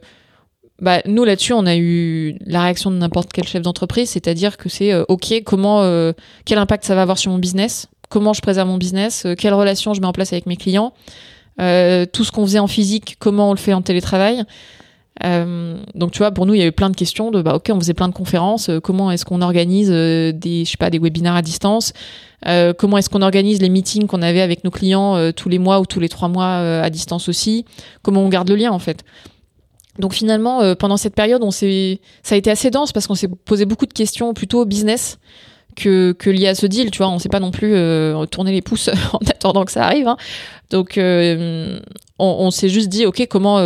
[0.81, 4.69] bah, nous là-dessus, on a eu la réaction de n'importe quel chef d'entreprise, c'est-à-dire que
[4.69, 6.13] c'est euh, ok, comment, euh,
[6.45, 9.55] quel impact ça va avoir sur mon business, comment je préserve mon business, euh, quelle
[9.55, 10.93] relation je mets en place avec mes clients,
[11.59, 14.45] tout ce qu'on faisait en physique, comment on le fait en télétravail.
[15.21, 17.71] donc tu vois, pour nous, il y a eu plein de questions de bah ok,
[17.73, 21.35] on faisait plein de conférences, comment est-ce qu'on organise des, je sais pas, des webinaires
[21.35, 21.93] à distance,
[22.47, 25.59] euh, comment est-ce qu'on organise les meetings qu'on avait avec nos clients euh, tous les
[25.59, 27.65] mois ou tous les trois mois euh, à distance aussi
[28.03, 29.05] Comment on garde le lien en fait
[29.99, 33.29] donc finalement, pendant cette période, on s'est, ça a été assez dense parce qu'on s'est
[33.29, 35.19] posé beaucoup de questions plutôt business
[35.77, 36.91] que, que liées à ce deal.
[36.91, 37.75] Tu vois, on s'est pas non plus
[38.31, 40.09] tourné les pouces en attendant que ça arrive.
[40.09, 40.17] Hein.
[40.71, 41.81] Donc on,
[42.19, 43.59] on s'est juste dit, ok, comment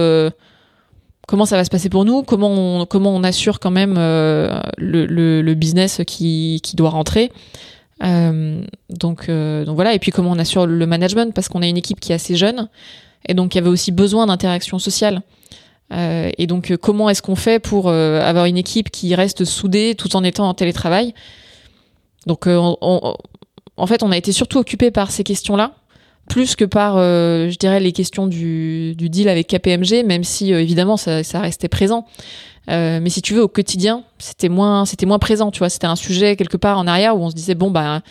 [1.27, 2.23] comment ça va se passer pour nous?
[2.23, 7.33] Comment on, comment on assure quand même le, business qui, doit rentrer?
[8.03, 8.63] Euh,
[9.29, 12.01] euh, donc voilà, et puis comment on assure le management, parce qu'on a une équipe
[12.01, 12.69] qui est assez jeune,
[13.29, 15.23] et donc il y avait aussi besoin d'interaction sociale.
[15.93, 20.17] Euh, et donc comment est-ce qu'on fait pour avoir une équipe qui reste soudée tout
[20.17, 21.15] en étant en télétravail?
[22.27, 25.73] Donc en fait, on a été surtout occupé par ces questions-là,
[26.29, 31.25] plus que par, je dirais, les questions du, deal avec KPMG, même si évidemment ça,
[31.25, 32.07] ça restait présent.
[32.71, 35.69] Euh, mais si tu veux, au quotidien, c'était moins, c'était moins présent, tu vois.
[35.69, 38.03] C'était un sujet quelque part en arrière où on se disait bon bah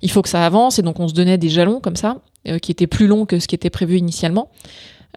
[0.00, 2.58] il faut que ça avance et donc on se donnait des jalons comme ça, euh,
[2.58, 4.50] qui étaient plus longs que ce qui était prévu initialement.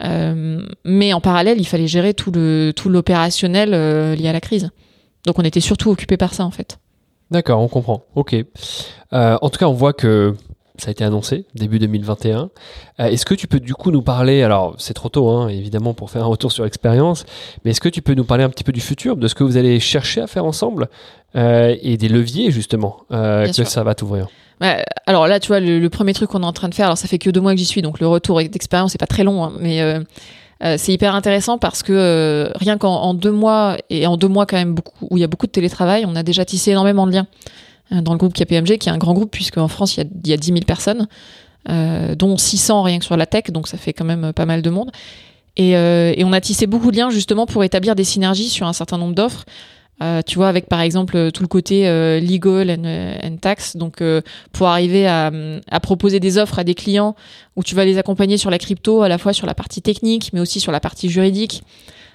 [0.03, 4.41] Euh, mais en parallèle, il fallait gérer tout le tout l'opérationnel euh, lié à la
[4.41, 4.69] crise.
[5.25, 6.79] Donc on était surtout occupé par ça en fait.
[7.29, 8.03] D'accord, on comprend.
[8.15, 8.35] Ok.
[9.11, 10.35] en tout cas, on voit que
[10.81, 12.49] ça a été annoncé début 2021.
[12.99, 15.93] Euh, est-ce que tu peux du coup nous parler, alors c'est trop tôt hein, évidemment
[15.93, 17.25] pour faire un retour sur l'expérience,
[17.63, 19.43] mais est-ce que tu peux nous parler un petit peu du futur, de ce que
[19.43, 20.89] vous allez chercher à faire ensemble
[21.35, 24.27] euh, et des leviers justement euh, que ça va t'ouvrir?
[25.05, 27.07] Alors là, tu vois, le, premier truc qu'on est en train de faire, alors ça
[27.07, 29.43] fait que deux mois que j'y suis, donc le retour d'expérience n'est pas très long,
[29.43, 30.03] hein, mais euh,
[30.77, 34.75] c'est hyper intéressant parce que rien qu'en deux mois, et en deux mois quand même
[35.01, 37.27] où il y a beaucoup de télétravail, on a déjà tissé énormément de liens.
[37.93, 40.03] Euh, dans le groupe KPMG, qui est un grand groupe, puisque en France, il y
[40.03, 41.07] a, il y a 10 000 personnes,
[41.69, 44.61] euh, dont 600 rien que sur la tech, donc ça fait quand même pas mal
[44.61, 44.91] de monde.
[45.59, 48.73] Euh, et on a tissé beaucoup de liens justement pour établir des synergies sur un
[48.73, 49.43] certain nombre d'offres.
[50.01, 54.03] Euh, tu vois, avec par exemple tout le côté euh, legal and, euh, tax, donc
[54.51, 55.31] pour arriver à,
[55.81, 57.15] proposer des offres à des clients
[57.55, 60.31] où tu vas les accompagner sur la crypto, à la fois sur la partie technique,
[60.33, 61.63] mais aussi sur la partie juridique.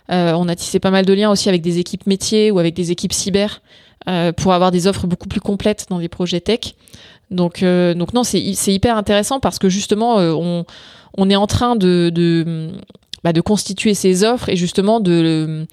[0.09, 2.91] on a tissé pas mal de liens aussi avec des équipes métiers ou avec des
[2.91, 3.61] équipes cyber
[4.09, 6.74] euh, pour avoir des offres beaucoup plus complètes dans des projets tech.
[7.32, 10.64] Donc, euh, non, c'est hyper intéressant parce que justement, euh,
[11.16, 15.66] on, est en train bah, de constituer ces offres et justement de de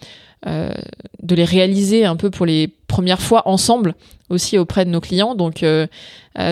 [0.46, 3.96] les réaliser un peu pour les premières fois ensemble
[4.30, 5.36] aussi auprès de nos clients.
[5.36, 5.66] Donc,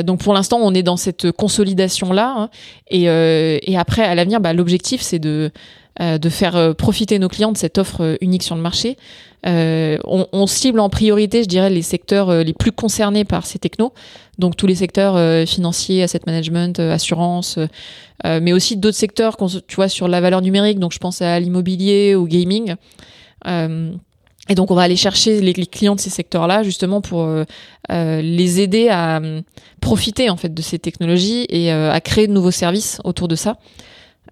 [0.04, 2.34] donc pour l'instant, on est dans cette consolidation là.
[2.38, 2.50] Hein.
[2.90, 5.52] et, et, après, à l'avenir, bah, l'objectif c'est de
[6.00, 8.98] de faire profiter nos clients de cette offre unique sur le marché.
[9.46, 13.94] On, on, cible en priorité, je dirais, les secteurs les plus concernés par ces technos.
[14.40, 17.60] Donc tous les secteurs financiers, asset management, assurance,
[18.26, 19.38] euh, mais aussi d'autres secteurs,
[19.68, 20.80] tu vois, sur la valeur numérique.
[20.80, 22.76] Donc, je pense à l'immobilier, ou gaming.
[23.48, 23.92] Euh,
[24.50, 27.46] et donc, on va aller chercher les, clients de ces secteurs-là, justement, pour euh,
[27.90, 29.22] les aider à
[29.80, 33.58] profiter, en fait, de ces technologies et à créer de nouveaux services autour de ça.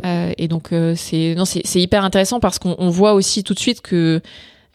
[0.04, 4.20] et donc, c'est non, c'est hyper intéressant parce qu'on voit aussi tout de suite que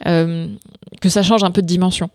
[0.04, 2.10] que ça change un peu de dimension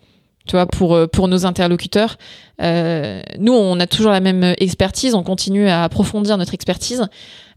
[0.49, 2.17] tu vois, pour, euh, pour nos interlocuteurs.
[2.61, 7.07] Euh, nous, on a toujours la même expertise, on continue à approfondir notre expertise,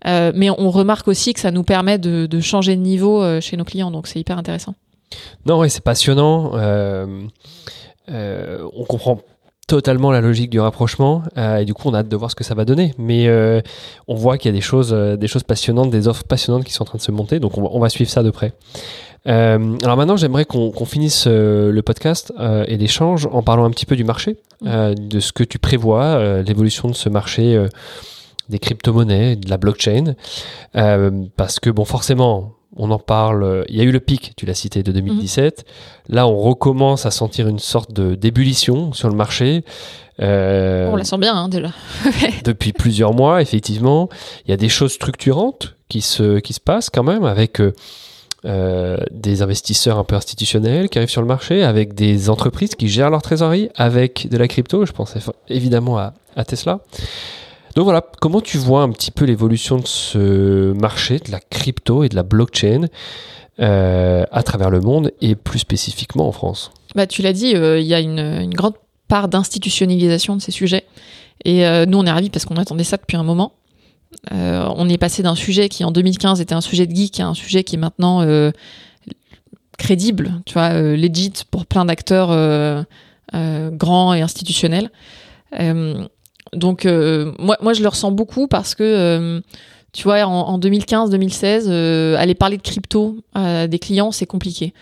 [0.07, 3.57] euh, mais on remarque aussi que ça nous permet de, de changer de niveau chez
[3.57, 4.75] nos clients, donc c'est hyper intéressant.
[5.47, 6.53] Non, ouais, c'est passionnant.
[8.09, 9.21] On comprend
[9.69, 12.45] totalement la logique du rapprochement et du coup on a hâte de voir ce que
[12.45, 13.31] ça va donner mais
[14.09, 16.83] on voit qu'il y a des choses des choses passionnantes des offres passionnantes qui sont
[16.83, 18.53] en train de se monter donc on va suivre ça de près
[19.29, 23.71] euh, alors maintenant, j'aimerais qu'on finisse euh, le podcast euh, et l'échange en parlant un
[23.71, 24.95] petit peu du marché, mm.
[24.95, 27.67] de ce que tu prévois, l'évolution de ce marché
[28.49, 30.15] des crypto-monnaies, de la blockchain,
[31.37, 33.65] parce que bon, forcément, on en parle.
[33.69, 35.65] Il y a eu le pic, tu l'as cité, de 2017.
[36.09, 36.15] Mm.
[36.15, 39.65] Là, on recommence à sentir une sorte de d'ébullition sur le marché.
[40.19, 41.71] on la sent bien hein, déjà.
[42.45, 44.09] depuis plusieurs mois, effectivement,
[44.47, 47.75] il y a des choses structurantes qui se qui se passent quand même avec euh,
[48.45, 53.11] des investisseurs un peu institutionnels qui arrivent sur le marché, avec des entreprises qui gèrent
[53.11, 55.15] leur trésorerie, avec de la crypto, je pense
[55.49, 56.81] évidemment à, Tesla.
[57.77, 62.05] Donc voilà, comment tu vois un petit peu l'évolution de ce marché, de la crypto
[62.05, 62.87] et de la blockchain
[63.61, 66.73] euh, à travers le monde et plus spécifiquement en France?
[66.95, 68.75] Bah, Tu l'as dit, euh, il y a une, grande
[69.09, 70.85] part d'institutionnalisation de ces sujets.
[71.45, 73.53] Et nous, on est ravis parce qu'on attendait ça depuis un moment.
[74.33, 77.27] Euh, on est passé d'un sujet qui en 2015 était un sujet de geek à
[77.27, 78.51] un sujet qui est maintenant euh,
[79.79, 82.29] crédible, tu vois, euh, legit pour plein d'acteurs
[83.73, 84.91] grands et institutionnels.
[86.53, 89.43] donc moi, je le ressens beaucoup parce que
[89.93, 94.73] tu vois, en, 2015-2016, aller parler de crypto à des clients, c'est compliqué.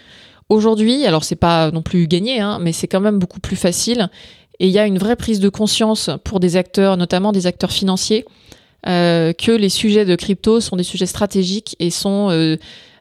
[0.48, 4.10] Aujourd'hui, alors c'est pas non plus gagné, hein, mais c'est quand même beaucoup plus facile.
[4.58, 7.70] Et il y a une vraie prise de conscience pour des acteurs, notamment des acteurs
[7.70, 8.26] financiers,
[8.86, 12.56] euh, que les sujets de crypto sont des sujets stratégiques et sont euh,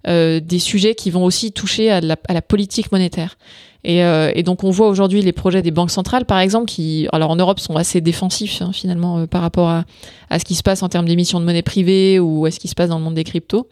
[0.08, 3.38] euh, des sujets qui vont aussi toucher à la, à la politique monétaire.
[3.86, 7.08] Et, euh, et, donc on voit aujourd'hui les projets des banques centrales, par exemple, qui,
[7.14, 9.86] alors en Europe, sont assez défensifs hein, finalement par rapport à,
[10.30, 12.68] à, ce qui se passe en termes d'émissions de monnaie privée ou à ce qui
[12.68, 13.68] se passe dans le monde des cryptos.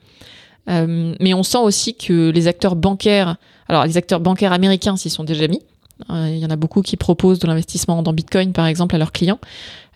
[0.67, 3.35] mais on sent aussi que les acteurs bancaires,
[3.67, 5.76] alors les acteurs bancaires américains s'y sont déjà mis, euh,
[6.09, 9.11] il y en a beaucoup qui proposent de l'investissement dans Bitcoin, par exemple, à leurs
[9.11, 9.39] clients.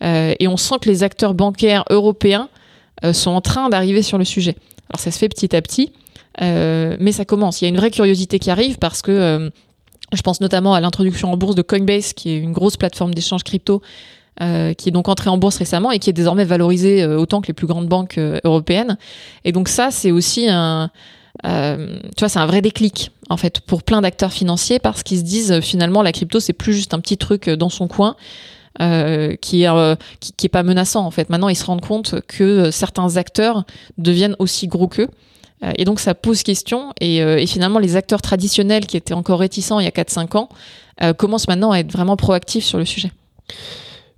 [0.04, 2.49] Euh, et on sent que les acteurs bancaires européens
[3.04, 4.56] euh, sont en train d'arriver sur le sujet.
[4.89, 5.91] Alors ça se fait petit à petit,
[6.39, 7.62] mais ça commence.
[7.62, 9.52] Il y a une vraie curiosité qui arrive parce que
[10.12, 13.43] je pense notamment à l'introduction en bourse de Coinbase, qui est une grosse plateforme d'échange
[13.43, 13.82] crypto,
[14.41, 17.47] euh, qui est donc entrée en bourse récemment et qui est désormais valorisée autant que
[17.47, 18.97] les plus grandes banques européennes.
[19.45, 20.89] Et donc ça, c'est aussi un,
[21.45, 25.19] euh, tu vois, c'est un vrai déclic en fait pour plein d'acteurs financiers parce qu'ils
[25.19, 27.88] se disent euh, finalement la crypto c'est plus juste un petit truc euh, dans son
[27.88, 28.15] coin.
[28.79, 29.97] Qui, est,
[30.38, 31.29] qui, est pas menaçant en fait.
[31.29, 33.65] Maintenant, ils se rendent compte que certains acteurs
[33.99, 35.09] deviennent aussi gros qu'eux.
[35.75, 36.91] et donc, ça pose question.
[36.99, 40.49] Et, et, finalement, les acteurs traditionnels qui étaient encore réticents il y a 4-5 ans
[41.15, 43.11] commencent maintenant à être vraiment proactifs sur le sujet.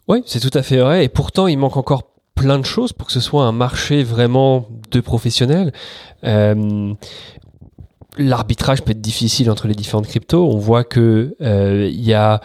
[0.07, 1.03] Oui, c'est tout à fait vrai.
[1.03, 4.68] Et pourtant, il manque encore plein de choses pour que ce soit un marché vraiment
[4.92, 5.72] de professionnels.
[6.24, 6.94] Euh,
[8.18, 10.48] L'arbitrage peut être difficile entre les différentes cryptos.
[10.48, 12.42] On voit que euh, il y a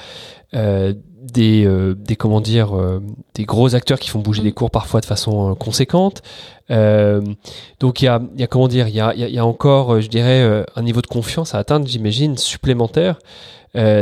[0.55, 3.03] euh, des, euh, des comment dire euh,
[3.35, 6.23] des gros acteurs qui font bouger les cours parfois de façon conséquente.
[6.71, 10.09] donc il y a, y a comment dire il y a, y a encore je
[10.09, 13.19] dirais un niveau de confiance à atteindre j'imagine supplémentaire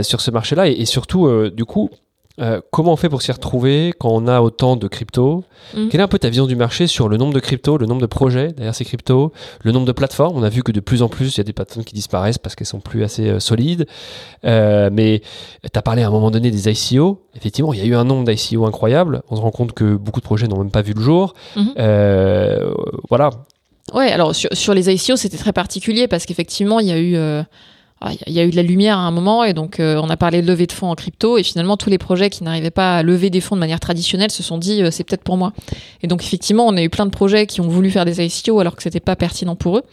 [0.03, 1.91] sur ce marché-là et, et surtout du coup
[2.39, 5.89] euh, comment on fait pour s'y retrouver quand on a autant de cryptos mm.
[5.89, 8.01] Quelle est un peu ta vision du marché sur le nombre de cryptos, le nombre
[8.01, 9.33] de projets derrière ces cryptos,
[9.63, 10.37] le nombre de plateformes?
[10.37, 12.39] On a vu que de plus en plus, il y a des plateformes qui disparaissent
[12.39, 13.87] parce qu'elles sont plus assez euh, solides.
[14.45, 15.23] Euh, mais
[15.63, 17.23] tu as parlé à un moment donné des ICO.
[17.35, 19.23] Effectivement, il y a eu un nombre d'ICO incroyable.
[19.31, 21.35] On se rend compte que beaucoup de projets n'ont même pas vu le jour.
[21.57, 22.75] Mm-hmm.
[23.09, 23.31] voilà.
[23.95, 27.45] Ouais, alors sur, sur les ICO, c'était très particulier parce qu'effectivement, il y a eu
[28.27, 30.17] il y a eu de la lumière à un moment et donc euh, on a
[30.17, 32.99] parlé de levée de fonds en crypto et finalement tous les projets qui n'arrivaient pas
[32.99, 35.53] à lever des fonds de manière traditionnelle se sont dit euh, c'est peut-être pour moi.
[36.03, 38.61] Et donc effectivement on a eu plein de projets qui ont voulu faire des ICO
[38.61, 39.85] alors que c'était pas pertinent pour eux.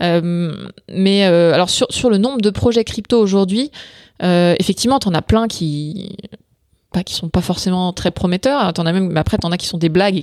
[0.00, 3.70] mais alors sur, le nombre de projets crypto aujourd'hui,
[4.20, 6.16] effectivement, tu en as plein qui
[6.92, 8.72] pas qui sont pas forcément très prometteurs.
[8.72, 10.22] T'en as même, mais après t'en as qui sont des blagues et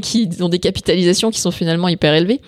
[0.00, 2.40] qui ont des capitalisations qui sont finalement hyper élevées.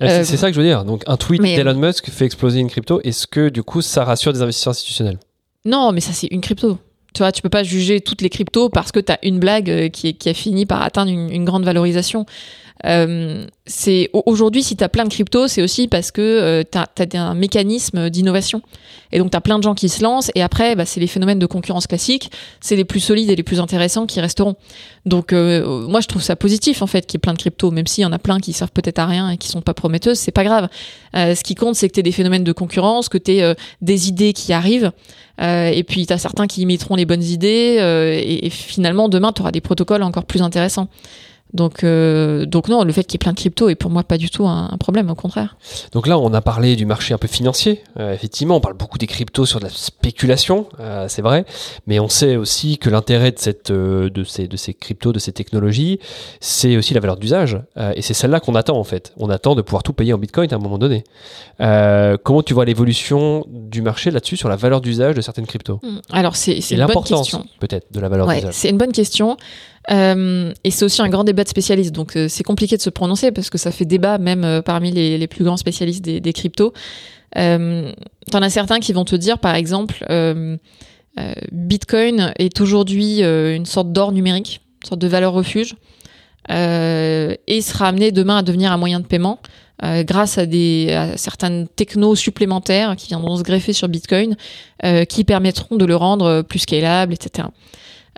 [0.00, 0.84] C'est ça que je veux dire.
[0.84, 3.00] Donc un tweet d'Elon Musk fait exploser une crypto.
[3.02, 5.18] Est-ce que du coup ça rassure des investisseurs institutionnels?
[5.64, 6.78] Non, mais ça c'est une crypto.
[7.14, 9.70] Tu vois, tu peux pas juger toutes les cryptos parce que tu as une blague
[9.70, 12.26] euh, qui, a fini par atteindre une, grande valorisation.
[12.86, 16.78] Euh, c'est aujourd'hui si tu as plein de cryptos, c'est aussi parce que euh, tu
[16.78, 18.62] as, un mécanisme d'innovation.
[19.12, 21.06] Et donc tu as plein de gens qui se lancent et après bah, c'est les
[21.06, 24.56] phénomènes de concurrence classiques, c'est les plus solides et les plus intéressants qui resteront.
[25.06, 27.70] Donc euh, moi je trouve ça positif en fait qu'il y ait plein de cryptos
[27.70, 29.74] même s'il y en a plein qui servent peut-être à rien et qui sont pas
[29.74, 30.68] prometteuses, c'est pas grave.
[31.14, 34.32] ce qui compte c'est que tu des phénomènes de concurrence, que tu aies des idées
[34.32, 34.92] qui arrivent
[35.40, 37.78] euh, et puis, tu as certains qui imiteront les bonnes idées.
[37.80, 40.88] Euh, et, et, finalement, demain, tu auras des protocoles encore plus intéressants.
[41.54, 44.02] Donc, euh, donc non, le fait qu'il y ait plein de crypto est pour moi
[44.02, 45.56] pas du tout un, problème, au contraire.
[45.92, 47.82] Donc là, on a parlé du marché un peu financier.
[47.98, 51.44] Euh, effectivement, on parle beaucoup des cryptos sur de la spéculation, euh, c'est vrai,
[51.86, 55.32] mais on sait aussi que l'intérêt de cette, de ces, de ces cryptos, de ces
[55.32, 56.00] technologies,
[56.40, 57.60] c'est aussi la valeur d'usage,
[57.94, 59.12] et c'est celle-là qu'on attend en fait.
[59.16, 61.04] On attend de pouvoir tout payer en Bitcoin à un moment donné.
[61.58, 65.78] comment tu vois l'évolution du marché là-dessus sur la valeur d'usage de certaines cryptos?
[65.82, 65.98] Hmm.
[66.10, 67.46] Alors c'est une bonne question.
[67.60, 68.54] Peut-être de la valeur d'usage.
[68.54, 69.36] C'est une bonne question.
[69.90, 72.90] Euh, et c'est aussi un grand débat de spécialistes, donc euh, c'est compliqué de se
[72.90, 76.72] prononcer parce que ça fait débat même euh, parmi les, plus grands spécialistes des, cryptos.
[77.34, 80.06] T'en as certains qui vont te dire, par exemple,
[81.52, 85.74] Bitcoin est aujourd'hui une sorte d'or numérique, une sorte de valeur refuge,
[86.48, 89.40] et sera amené demain à devenir un moyen de paiement.
[89.82, 94.36] grâce à, des, à certaines technos supplémentaires qui viendront se greffer sur Bitcoin,
[95.08, 97.48] qui permettront de le rendre plus scalable, etc.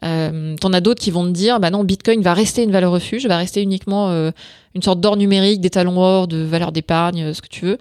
[0.05, 2.93] Euh, T'en as d'autres qui vont te dire, bah non, Bitcoin va rester une valeur
[2.93, 4.31] refuge, va rester uniquement euh,
[4.75, 7.79] une sorte d'or numérique, des talons or, de valeur d'épargne, euh, ce que tu veux,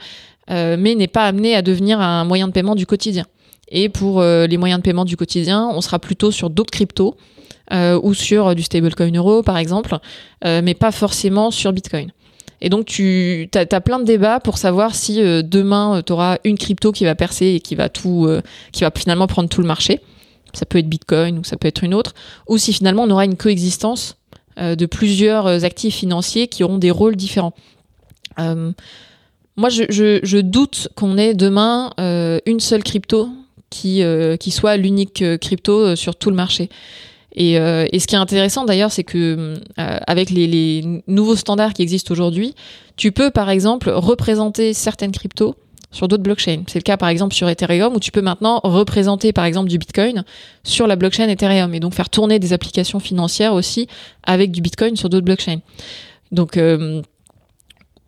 [0.50, 3.26] mais n'est pas amené à devenir un moyen de paiement du quotidien.
[3.70, 7.18] Et pour les moyens de paiement du quotidien, on sera plutôt sur d'autres cryptos
[7.72, 9.98] ou sur du stablecoin euro, par exemple,
[10.44, 12.12] mais pas forcément sur Bitcoin.
[12.62, 16.60] Et donc, tu as, as, plein de débats pour savoir si demain, tu auras une
[16.60, 18.30] crypto qui va percer et qui va tout,
[18.72, 20.00] qui va finalement prendre tout le marché
[20.56, 22.14] ça peut être Bitcoin ou ça peut être une autre,
[22.48, 24.18] ou si finalement on aura une coexistence
[24.58, 27.54] euh, de plusieurs euh, actifs financiers qui auront des rôles différents.
[28.40, 28.72] Euh,
[29.58, 31.92] moi, je, doute qu'on ait demain
[32.46, 33.30] une seule crypto
[33.70, 34.04] qui,
[34.38, 36.70] qui soit l'unique crypto sur tout le marché.
[37.34, 42.12] Et, ce qui est intéressant d'ailleurs, c'est que avec les, les, nouveaux standards qui existent
[42.12, 42.54] aujourd'hui,
[42.98, 45.56] tu peux par exemple représenter certaines cryptos
[45.96, 46.64] sur d'autres blockchains.
[46.68, 49.78] C'est le cas par exemple sur Ethereum où tu peux maintenant représenter par exemple du
[49.78, 50.26] Bitcoin
[50.66, 53.88] sur la blockchain Ethereum et donc faire tourner des applications financières aussi
[54.24, 55.62] avec du Bitcoin sur d'autres blockchains.
[56.34, 57.02] Donc euh,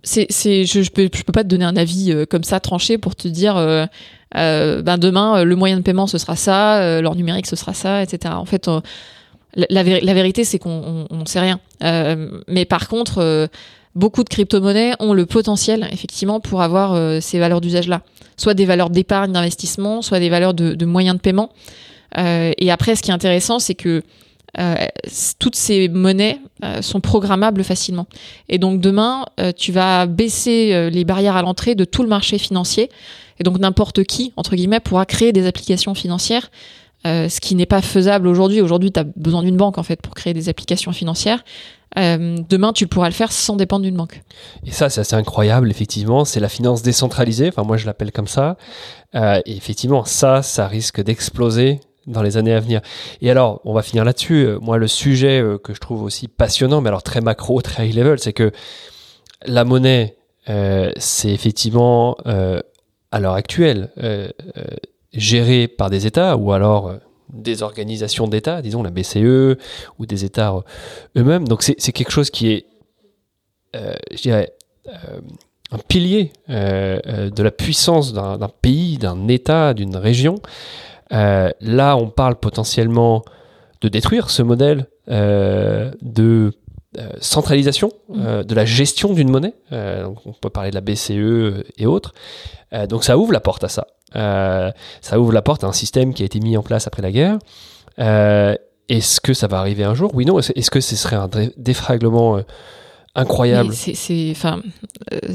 [0.04, 3.56] je, je, peux, pas te donner un avis euh, comme ça tranché pour te dire
[3.56, 3.86] euh,
[4.34, 8.34] ben demain le moyen de paiement ce sera ça, l'or numérique ce sera ça, etc.
[8.36, 8.70] En fait,
[9.56, 11.62] la, la, vérité c'est qu'on ne sait rien.
[12.50, 13.50] mais par contre
[13.98, 18.02] beaucoup de crypto-monnaies ont le potentiel, effectivement, pour avoir euh, ces valeurs d'usage-là.
[18.38, 21.50] Soit des valeurs d'épargne, d'investissement, soit des valeurs de, moyens de paiement.
[22.18, 24.04] Euh, et après, ce qui est intéressant, c'est que
[24.60, 24.76] euh,
[25.40, 26.40] toutes ces monnaies
[26.82, 28.08] sont programmables facilement.
[28.50, 29.26] Et donc demain,
[29.56, 32.90] tu vas baisser les barrières à l'entrée de tout le marché financier.
[33.40, 36.50] Et donc n'importe qui, entre guillemets, pourra créer des applications financières
[37.06, 38.60] ce qui n'est pas faisable aujourd'hui.
[38.60, 41.44] Aujourd'hui, tu as besoin d'une banque en fait pour créer des applications financières.
[41.98, 44.22] Euh, demain, tu pourras le faire sans dépendre d'une banque.
[44.66, 46.26] Et ça, c'est assez incroyable, effectivement.
[46.26, 47.48] C'est la finance décentralisée.
[47.48, 48.58] Enfin, moi, je l'appelle comme ça.
[49.16, 52.82] Euh, et effectivement, ça, ça risque d'exploser dans les années à venir.
[53.22, 54.46] Et alors, on va finir là-dessus.
[54.46, 57.96] Euh, moi, le sujet que je trouve aussi passionnant, mais alors très macro, très high
[57.96, 58.52] level, c'est que
[59.46, 60.18] la monnaie,
[60.98, 63.92] c'est effectivement, à l'heure actuelle,
[65.14, 66.92] gérée par des États ou alors
[67.34, 69.58] des organisations d'État, disons la BCE
[70.00, 70.62] ou des États euh,
[71.18, 71.48] eux-mêmes.
[71.48, 72.66] Donc c'est quelque chose qui est,
[73.76, 74.54] euh, je dirais,
[74.88, 75.20] euh,
[75.72, 80.36] un pilier de la puissance d'un pays, d'un État, d'une région.
[81.12, 83.24] là, on parle potentiellement
[83.82, 86.54] de détruire ce modèle de
[87.20, 88.44] centralisation mmh.
[88.44, 89.56] de la gestion d'une monnaie.
[89.72, 92.14] on peut parler de la BCE et autres.
[92.88, 93.88] donc ça ouvre la porte à ça.
[94.16, 97.02] Euh, ça ouvre la porte à un système qui a été mis en place après
[97.02, 97.40] la guerre.
[98.00, 98.56] Euh,
[98.90, 100.12] est-ce que ça va arriver un jour?
[100.14, 100.40] Oui, non.
[100.40, 102.42] Est-ce que ce serait un défraglement euh,
[103.16, 103.74] incroyable?
[103.74, 104.62] C'est enfin,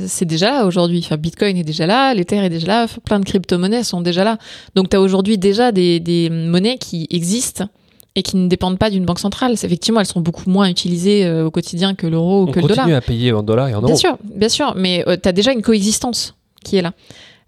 [0.07, 1.03] c'est déjà là aujourd'hui.
[1.05, 4.39] Enfin, Bitcoin est déjà là, l'Ether est déjà là, plein de crypto-monnaies sont déjà là.
[4.75, 7.68] Donc, tu as aujourd'hui déjà des, des, monnaies qui existent
[8.14, 9.53] et qui ne dépendent pas d'une banque centrale.
[9.53, 12.79] Effectivement, elles sont beaucoup moins utilisées au quotidien que l'euro ou que le dollar.
[12.79, 13.87] On continue à payer en dollars et en euros.
[13.87, 16.93] Bien sûr, bien sûr, mais tu as déjà une coexistence qui est là.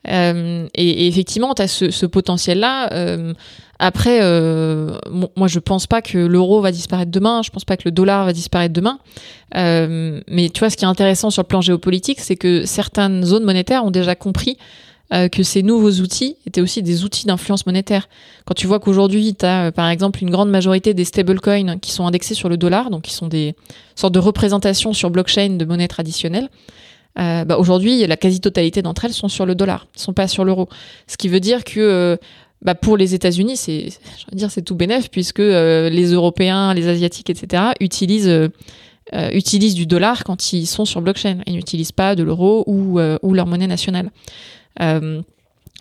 [0.09, 2.93] Euh, et, effectivement, tu as ce, potentiel-là.
[2.93, 3.33] Euh,
[3.79, 4.99] après, euh,
[5.37, 7.43] moi, je pense pas que l'euro va disparaître demain.
[7.43, 8.99] Je pense pas que le dollar va disparaître demain.
[9.55, 13.45] Mais tu vois, ce qui est intéressant sur le plan géopolitique, c'est que certaines zones
[13.45, 14.59] monétaires ont déjà compris
[15.11, 18.09] que ces nouveaux outils étaient aussi des outils d'influence monétaire.
[18.47, 22.07] Quand tu vois qu'aujourd'hui, tu as par exemple une grande majorité des stablecoins qui sont
[22.07, 23.55] indexés sur le dollar, donc qui sont des
[23.95, 26.49] sortes de représentations sur blockchain de monnaie traditionnelle,
[27.19, 30.69] euh, bah aujourd'hui, la quasi-totalité d'entre elles sont sur le dollar, sont pas sur l'euro.
[31.07, 32.17] Ce qui veut dire que euh,
[32.63, 33.89] bah pour les États-Unis, c'est,
[34.33, 37.63] dire, c'est tout bénéf puisque euh, les Européens, les Asiatiques, etc.
[37.81, 38.51] utilisent
[39.33, 43.35] utilisent du dollar quand ils sont sur blockchain et n'utilisent pas de l'euro ou, ou
[43.35, 44.11] leur monnaie nationale.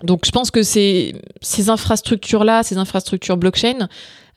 [0.01, 1.13] Donc je pense que ces,
[1.67, 3.87] infrastructures-là, ces infrastructures blockchain,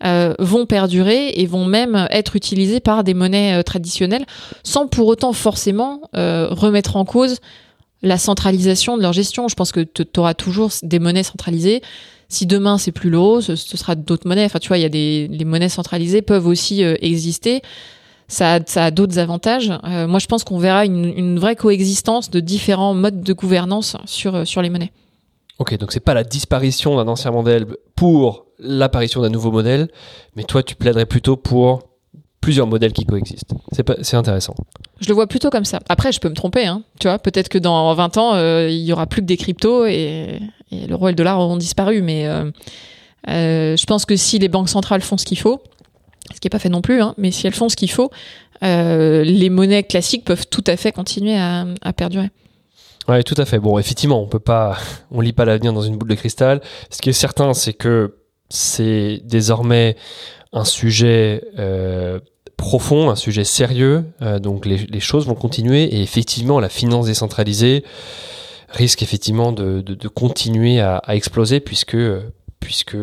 [0.05, 4.27] euh, vont perdurer et vont même être utilisés par des monnaies euh, traditionnelles
[4.63, 7.39] sans pour autant forcément euh, remettre en cause
[8.03, 9.49] la centralisation de leur gestion.
[9.49, 11.81] Je pense que tu auras toujours des monnaies centralisées.
[12.29, 14.45] Si demain c'est plus l'euro, ce, sera d'autres monnaies.
[14.45, 17.63] Enfin, tu vois, il y a des les monnaies centralisées peuvent aussi exister.
[18.29, 19.73] Ça a, d'autres avantages.
[20.09, 24.69] moi, je pense qu'on verra une, vraie coexistence de différents modes de gouvernance sur les
[24.71, 24.93] monnaies.
[25.59, 29.89] Ok, donc c'est pas la disparition d'un ancien modèle pour l'apparition d'un nouveau modèle,
[30.35, 31.81] mais toi tu plaiderais plutôt pour
[32.47, 33.55] plusieurs modèles qui coexistent.
[34.03, 34.55] C'est intéressant.
[35.01, 35.81] Je le vois plutôt comme ça.
[35.89, 36.83] Après, je peux me tromper, hein.
[37.01, 37.19] tu vois.
[37.19, 40.41] Peut-être que dans 20 ans, euh, il y aura plus que des cryptos et,
[40.71, 42.03] et l'euro et le dollar auront disparu.
[42.03, 42.51] Mais euh,
[43.29, 45.61] euh, je pense que si les banques centrales font ce qu'il faut,
[46.33, 48.11] ce qui n'est pas fait non plus, hein, mais si elles font ce qu'il faut,
[48.63, 52.31] les monnaies classiques peuvent tout à fait continuer à perdurer.
[53.09, 53.59] Ouais, tout à fait.
[53.59, 54.77] Bon, effectivement, on peut pas,
[55.11, 56.61] on lit pas l'avenir dans une boule de cristal.
[56.91, 58.17] Ce qui est certain, c'est que
[58.49, 59.97] c'est désormais
[60.53, 62.21] un sujet euh,
[62.57, 64.05] profond, un sujet sérieux.
[64.23, 67.85] Euh, donc les, les, choses vont continuer et effectivement, la finance décentralisée
[68.71, 71.97] risque effectivement de, de, de continuer à, à, exploser puisque
[72.61, 72.97] puisque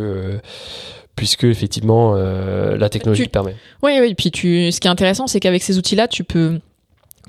[1.16, 3.56] puisque effectivement euh, la technologie le permet.
[3.82, 4.16] Oui, oui.
[4.16, 6.60] Puis tu, ce qui est intéressant, c'est qu'avec ces outils-là, tu peux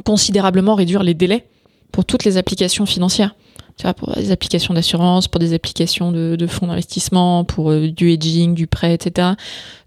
[0.05, 1.47] considérablement réduire les délais
[1.95, 3.37] pour toutes les applications financières.
[3.77, 8.11] Tu vois, pour des applications d'assurance, pour des applications de, fonds d'investissement, pour euh, du
[8.11, 9.29] hedging, du prêt, etc.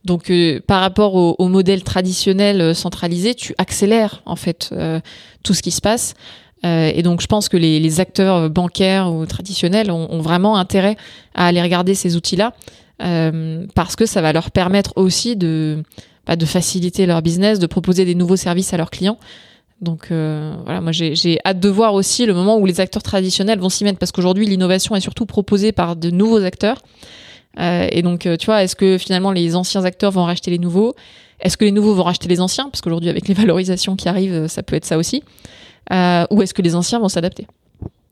[0.06, 4.74] Donc, euh, par rapport au, modèle traditionnel euh, centralisé, tu accélères en fait
[5.44, 6.14] tout ce qui se passe.
[6.64, 10.96] et donc, je pense que les, acteurs bancaires ou traditionnels ont, vraiment intérêt
[11.36, 12.54] à aller regarder ces outils-là
[13.76, 18.16] parce que ça va leur permettre aussi bah, de faciliter leur business, de proposer des
[18.16, 19.20] nouveaux services à leurs clients.
[19.82, 23.60] Donc euh, voilà, moi j'ai hâte de voir aussi le moment où les acteurs traditionnels
[23.60, 26.82] vont s'y mettre parce qu'aujourd'hui l'innovation est surtout proposée par de nouveaux acteurs.
[27.60, 30.58] Euh, et donc euh, tu vois, est-ce que finalement les anciens acteurs vont racheter les
[30.58, 30.96] nouveaux?
[31.40, 32.70] Est-ce que les nouveaux vont racheter les anciens?
[32.70, 35.24] Parce qu'aujourd'hui avec les valorisations qui arrivent, ça peut être ça aussi.
[35.92, 37.46] ou est-ce que les anciens vont s'adapter?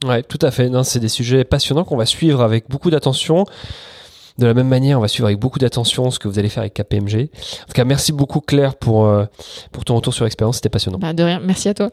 [0.04, 0.70] Ouais, tout à fait.
[0.84, 3.44] C'est des sujets passionnants qu'on va suivre avec beaucoup d'attention.
[4.38, 6.62] De la même manière, on va suivre avec beaucoup d'attention ce que vous allez faire
[6.62, 7.30] avec KPMG.
[7.62, 9.24] En tout cas, merci beaucoup Claire pour, euh,
[9.72, 10.98] pour ton retour sur l'expérience, c'était passionnant.
[10.98, 11.90] Bah, de rien, merci à toi.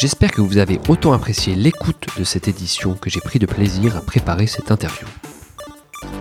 [0.00, 3.96] J'espère que vous avez autant apprécié l'écoute de cette édition que j'ai pris de plaisir
[3.96, 5.08] à préparer cette interview.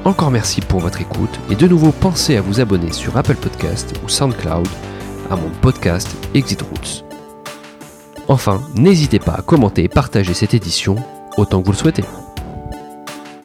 [0.03, 3.93] Encore merci pour votre écoute et de nouveau pensez à vous abonner sur Apple Podcast
[4.03, 4.67] ou SoundCloud
[5.29, 7.06] à mon podcast Exit Roots.
[8.27, 10.95] Enfin, n'hésitez pas à commenter et partager cette édition
[11.37, 12.03] autant que vous le souhaitez.